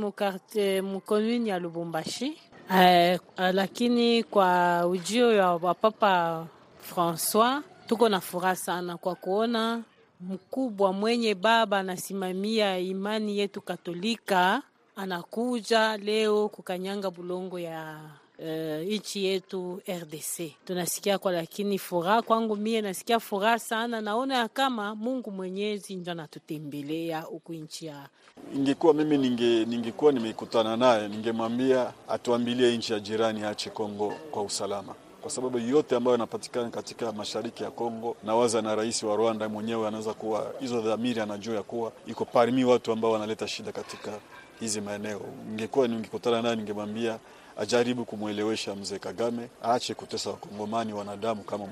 mukomune 0.84 1.50
ya 1.50 1.60
Lubumbashi. 1.60 2.38
Eh, 2.76 3.20
lakini 3.54 4.24
kwa 4.24 4.88
ujio 4.88 5.34
ya 5.34 5.50
wapapa 5.52 6.46
Francois 6.82 7.62
tuko 7.88 8.10
na 8.10 8.22
furaha 8.22 8.56
sana 8.56 8.98
kwa 8.98 9.16
kuona 9.16 9.84
mkubwa 10.22 10.94
mwenye 10.94 11.36
baba 11.36 11.80
anasimamia 11.80 12.78
imani 12.80 13.38
yetu 13.40 13.62
Katolika 13.62 14.62
anakuja 14.96 15.98
leo 15.98 16.50
kukanyanga 16.50 17.12
bulongo 17.12 17.60
ya 17.60 18.00
uh, 18.40 18.46
nchi 18.94 19.26
yetu 19.26 19.82
RDC. 20.02 20.52
Tunasikia 20.66 21.18
kwa 21.18 21.32
lakini 21.32 21.80
furaha 21.80 22.22
kwangu 22.22 22.56
mie 22.56 22.82
nasikia 22.82 23.20
furaha 23.20 23.60
sana, 23.60 24.02
naona 24.02 24.48
kama 24.48 24.96
Mungu 24.96 25.32
Mwenyezi 25.32 25.96
ndio 25.96 26.12
anatutembelea 26.12 27.22
huku 27.22 27.54
nchi 27.54 27.86
ya 27.86 28.08
Ingekuwa 28.56 28.94
mimi 28.94 29.18
ninge, 29.18 29.66
ningekuwa 29.66 30.12
nimekutana 30.12 30.78
naye 30.78 31.08
ningemwambia 31.08 31.94
atuambilie 32.10 32.78
nchi 32.78 32.94
ya 32.94 33.00
jirani 33.00 33.44
aache 33.44 33.70
Kongo 33.70 34.14
kwa 34.32 34.44
usalama, 34.44 34.96
kwa 35.22 35.32
sababu 35.32 35.60
yote 35.60 35.96
ambayo 35.96 36.14
yanapatikana 36.14 36.70
katika 36.70 37.12
mashariki 37.12 37.64
ya 37.64 37.72
Kongo, 37.72 38.16
nawaza 38.24 38.62
na 38.62 38.76
rais 38.76 39.04
wa 39.04 39.16
Rwanda 39.16 39.50
mwenyewe 39.50 39.88
anaweza 39.88 40.14
kuwa 40.14 40.54
hizo 40.60 40.82
dhamiri, 40.82 41.22
anajua 41.22 41.56
ya 41.56 41.64
kuwa 41.64 41.92
iko 42.08 42.26
parmi 42.26 42.64
watu 42.64 42.92
ambao 42.92 43.12
wanaleta 43.12 43.48
shida 43.48 43.72
katika 43.72 44.12
hizi 44.60 44.82
maeneo. 44.82 45.22
Ningekuwa 45.50 45.88
ningekutana 45.88 46.42
naye 46.42 46.56
ningemwambia 46.56 47.20
ajaribu 47.58 48.06
kumwelewesha 48.06 48.76
mzee 48.76 49.00
Kagame 49.00 49.50
aache 49.64 49.94
kutesa 49.94 50.30
wakongomani 50.30 50.94
wanadamu 50.94 51.44
kama, 51.44 51.66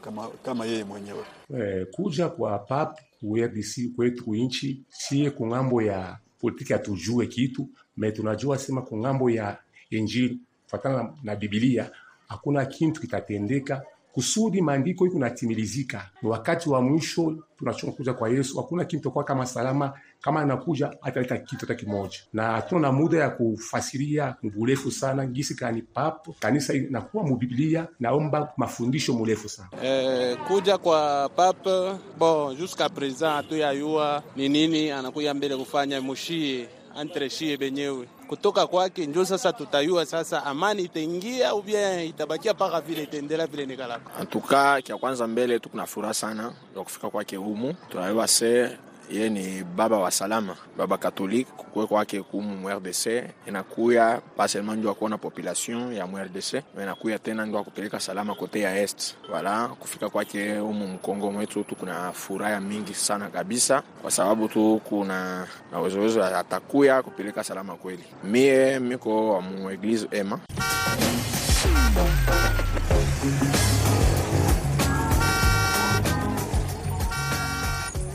kama, 0.00 0.28
kama 0.44 0.66
yeye 0.66 0.84
mwenyewe. 0.84 1.24
Eh, 1.58 1.86
kuja 1.90 2.28
kwa 2.28 2.58
pap 2.58 2.98
urdc 3.22 3.52
RDC 3.54 3.94
kwetu 3.96 4.24
kuinchi 4.24 4.82
sie 4.88 5.30
kungambo 5.30 5.82
ya 5.82 6.18
politiki 6.40 6.72
hatujue 6.72 7.26
kitu 7.26 7.68
me 7.96 8.12
tunajua 8.12 8.58
sema 8.58 8.82
kungambo 8.82 9.30
ya 9.30 9.58
Injili 9.90 10.38
fatana 10.66 11.02
na, 11.02 11.12
na 11.22 11.36
Bibilia 11.36 11.90
hakuna 12.28 12.66
kintu 12.66 13.00
kitatendeka 13.00 13.82
kusudi 14.12 14.62
maandiko 14.62 15.06
iko 15.06 15.14
kunatimilizika. 15.14 16.10
Ni 16.22 16.28
wakati 16.28 16.68
wa 16.70 16.82
mwisho 16.82 17.34
tunachunga 17.58 17.92
kuja 17.92 18.12
kwa 18.14 18.28
Yesu, 18.28 18.56
hakuna 18.56 18.84
kitu 18.84 19.00
kitakuwa 19.00 19.24
kama 19.24 19.46
salama. 19.46 19.92
Kama 20.20 20.40
anakuja 20.40 20.92
ataleta 21.02 21.38
kitu 21.38 21.60
hata 21.60 21.74
kimoja, 21.74 22.18
na 22.32 22.42
hatuna 22.42 22.92
muda 22.92 23.18
ya 23.18 23.30
kufasiria 23.30 24.34
mrefu 24.42 24.90
sana. 24.90 25.26
Gisi 25.26 25.54
kani 25.54 25.82
papo 25.82 26.34
kanisa 26.40 26.74
inakuwa 26.74 27.24
mubiblia, 27.24 27.86
naomba 28.00 28.52
mafundisho 28.56 29.12
murefu 29.14 29.48
sana. 29.48 29.68
Eh, 29.82 30.36
kuja 30.48 30.78
kwa 30.78 31.28
pape 31.36 31.92
bon 32.18 32.56
jusqu'a 32.56 32.88
présent 32.88 33.32
hatuyayua 33.34 34.22
ni 34.36 34.48
nini 34.48 34.90
anakuya 34.90 35.34
mbele 35.34 35.56
kufanya. 35.56 36.00
Mushie 36.00 36.68
entre 37.00 37.30
shie 37.30 37.56
benyewe 37.56 38.06
kutoka 38.28 38.66
kwake 38.66 39.06
njo 39.06 39.24
sasa 39.24 39.52
tutayua 39.52 40.06
sasa 40.06 40.44
amani 40.44 40.82
itaingia 40.82 41.54
bien 41.64 42.00
itabakia 42.00 42.54
paka 42.54 42.80
vile 42.80 43.02
itaendelea 43.02 43.46
vile 43.46 43.66
nikalaka. 43.66 44.14
Antuka 44.20 44.82
kia 44.82 44.96
kwanza 44.96 45.26
mbele 45.26 45.60
na 45.74 45.86
furaha 45.86 46.14
sana 46.14 46.52
ya 46.76 46.82
kufika 46.82 47.10
kwake 47.10 47.36
humu, 47.36 47.74
tunaiwa 47.90 48.28
se 48.28 48.76
ye 49.10 49.30
ni 49.30 49.64
baba 49.64 49.98
wa 49.98 50.10
salama, 50.10 50.56
baba 50.76 50.98
katolike 50.98 51.50
kukue 51.56 51.86
kwake 51.86 52.22
kumu 52.22 52.56
mu 52.56 52.68
RDC 52.68 53.06
inakuya 53.46 54.20
pas 54.36 54.52
seulement 54.52 54.78
ndio 54.78 54.90
akuona 54.90 55.18
population 55.18 55.92
ya 55.92 56.06
mu 56.06 56.18
RDC 56.18 56.52
mais 56.52 56.82
inakuya 56.82 57.18
tena 57.18 57.46
ndio 57.46 57.58
akupeleka 57.60 58.00
salama 58.00 58.34
kote 58.34 58.60
ya 58.60 58.78
est. 58.82 59.14
Wala 59.32 59.68
kufika 59.68 60.08
kwake 60.08 60.58
humu 60.58 60.86
mkongo 60.88 61.32
mwetu 61.32 61.64
tu 61.64 61.74
kuna 61.76 62.12
furaha 62.12 62.60
mingi 62.60 62.94
sana 62.94 63.28
kabisa, 63.28 63.82
kwa 64.02 64.10
sababu 64.10 64.48
tu 64.48 64.80
kuna 64.84 65.46
na 65.72 65.78
wezowezo 65.80 66.24
atakuya 66.24 67.02
kupeleka 67.02 67.44
salama 67.44 67.74
kweli. 67.76 68.04
Mie 68.24 68.78
miko 68.78 69.32
wa 69.34 69.40
mu 69.42 69.70
eglise 69.70 70.06
ema 70.10 70.40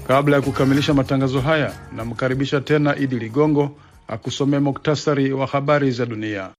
Kabla 0.07 0.35
ya 0.35 0.41
kukamilisha 0.41 0.93
matangazo 0.93 1.41
haya, 1.41 1.73
namkaribisha 1.95 2.61
tena 2.61 2.95
Idi 2.97 3.15
Ligongo 3.19 3.71
akusomea 4.07 4.59
muktasari 4.59 5.33
wa 5.33 5.47
habari 5.47 5.91
za 5.91 6.05
dunia. 6.05 6.49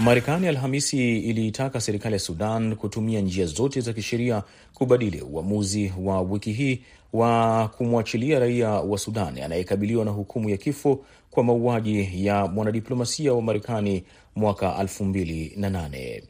Marekani 0.00 0.48
Alhamisi 0.48 1.18
iliitaka 1.18 1.80
serikali 1.80 2.12
ya 2.14 2.18
Sudan 2.18 2.76
kutumia 2.76 3.20
njia 3.20 3.46
zote 3.46 3.80
za 3.80 3.92
kisheria 3.92 4.42
kubadili 4.74 5.20
uamuzi 5.22 5.92
wa 6.02 6.20
wiki 6.22 6.52
hii 6.52 6.82
wa 7.12 7.68
kumwachilia 7.68 8.38
raia 8.38 8.68
wa 8.70 8.98
Sudan 8.98 9.38
anayekabiliwa 9.38 10.04
na 10.04 10.10
hukumu 10.10 10.50
ya 10.50 10.56
kifo 10.56 11.04
kwa 11.30 11.44
mauaji 11.44 12.26
ya 12.26 12.46
mwanadiplomasia 12.46 13.32
wa 13.34 13.42
Marekani 13.42 14.04
mwaka 14.36 14.66
2008. 14.82 16.22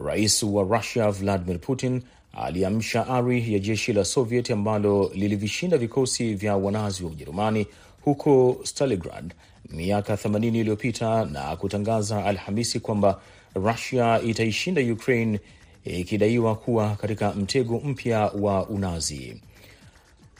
Rais 0.00 0.42
wa 0.42 0.62
Russia 0.62 1.10
Vladimir 1.10 1.60
Putin 1.60 2.02
aliamsha 2.32 3.06
ari 3.06 3.52
ya 3.52 3.58
jeshi 3.58 3.92
la 3.92 4.04
Soviet 4.04 4.50
ambalo 4.50 5.10
lilivishinda 5.14 5.78
vikosi 5.78 6.34
vya 6.34 6.56
wanazi 6.56 7.04
wa 7.04 7.10
Ujerumani 7.10 7.66
huko 8.04 8.56
Stalingrad 8.64 9.34
miaka 9.70 10.14
80 10.14 10.46
iliyopita 10.46 11.24
na 11.24 11.56
kutangaza 11.56 12.24
Alhamisi 12.24 12.80
kwamba 12.80 13.20
Rusia 13.54 14.20
itaishinda 14.22 14.82
Ukraine 14.92 15.40
ikidaiwa 15.84 16.54
kuwa 16.56 16.96
katika 16.96 17.32
mtego 17.32 17.80
mpya 17.84 18.20
wa 18.20 18.66
unazi. 18.68 19.40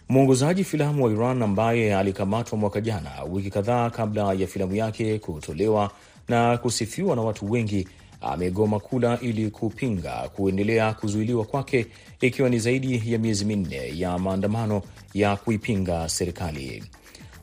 Mwongozaji 0.08 0.64
filamu 0.64 1.04
wa 1.04 1.12
Iran 1.12 1.42
ambaye 1.42 1.96
alikamatwa 1.96 2.58
mwaka 2.58 2.80
jana, 2.80 3.10
wiki 3.30 3.50
kadhaa 3.50 3.90
kabla 3.90 4.32
ya 4.32 4.46
filamu 4.46 4.74
yake 4.74 5.18
kutolewa 5.18 5.90
na 6.28 6.58
kusifiwa 6.58 7.16
na 7.16 7.22
watu 7.22 7.50
wengi, 7.52 7.88
amegoma 8.20 8.80
kula 8.80 9.20
ili 9.20 9.50
kupinga 9.50 10.28
kuendelea 10.36 10.94
kuzuiliwa 10.94 11.44
kwake, 11.44 11.86
ikiwa 12.20 12.48
ni 12.48 12.58
zaidi 12.58 13.12
ya 13.12 13.18
miezi 13.18 13.44
minne 13.44 13.98
ya 13.98 14.18
maandamano 14.18 14.82
ya 15.14 15.36
kuipinga 15.36 16.08
serikali. 16.08 16.84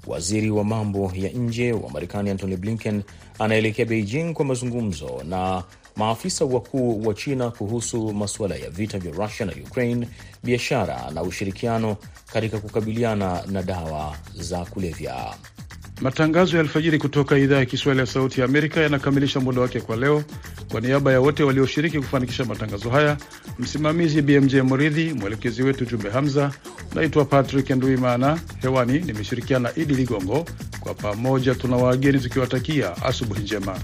Waziri 0.08 0.52
wa 0.52 0.64
mambo 0.64 1.12
ya 1.16 1.30
nje 1.30 1.72
wa 1.74 1.90
Marekani 1.90 2.30
Antony 2.30 2.58
Blinken 2.58 3.04
anaelekea 3.40 3.86
Beijing 3.86 4.34
kwa 4.34 4.46
mazungumzo 4.46 5.22
na 5.30 5.64
maafisa 5.96 6.46
wakuu 6.46 7.08
wa 7.08 7.14
China 7.14 7.52
kuhusu 7.52 8.14
masuala 8.14 8.56
ya 8.56 8.70
vita 8.70 9.00
vya 9.00 9.12
Russia 9.12 9.46
na 9.46 9.52
Ukraine, 9.68 10.08
biashara 10.44 11.12
na 11.12 11.22
ushirikiano 11.24 11.98
katika 12.34 12.60
kukabiliana 12.60 13.44
na 13.52 13.64
dawa 13.64 14.18
za 14.36 14.66
kulevya. 14.66 15.34
Matangazo 16.02 16.58
ya 16.58 16.62
alfajiri 16.64 17.00
kutoka 17.00 17.38
idhaa 17.38 17.58
ya 17.58 17.66
Kiswahili 17.66 18.00
ya 18.00 18.06
Sauti 18.06 18.40
ya 18.40 18.46
Amerika 18.46 18.82
yanakamilisha 18.82 19.40
muda 19.40 19.62
wake 19.62 19.82
kwa 19.82 19.96
leo. 19.96 20.24
Kwa 20.72 20.82
niaba 20.82 21.12
ya 21.12 21.20
wote 21.22 21.44
walioshiriki 21.44 21.98
kufanikisha 21.98 22.46
matangazo 22.46 22.90
haya, 22.90 23.18
msimamizi 23.60 24.22
BMJ 24.22 24.56
Moridhi, 24.56 25.14
mwelekezi 25.14 25.64
wetu 25.64 25.86
Jumbe 25.86 26.10
Hamza, 26.10 26.52
naitwa 26.96 27.26
Patrick 27.26 27.70
Nduimana. 27.70 28.40
Hewani 28.62 29.00
nimeshirikiana 29.00 29.72
Idi 29.76 29.96
Ligongo. 29.96 30.46
Kwa 30.80 30.94
pamoja 30.94 31.56
tuna 31.56 31.76
wageni 31.78 32.20
tukiwatakia 32.20 32.98
asubuhi 33.04 33.42
njema. 33.44 33.80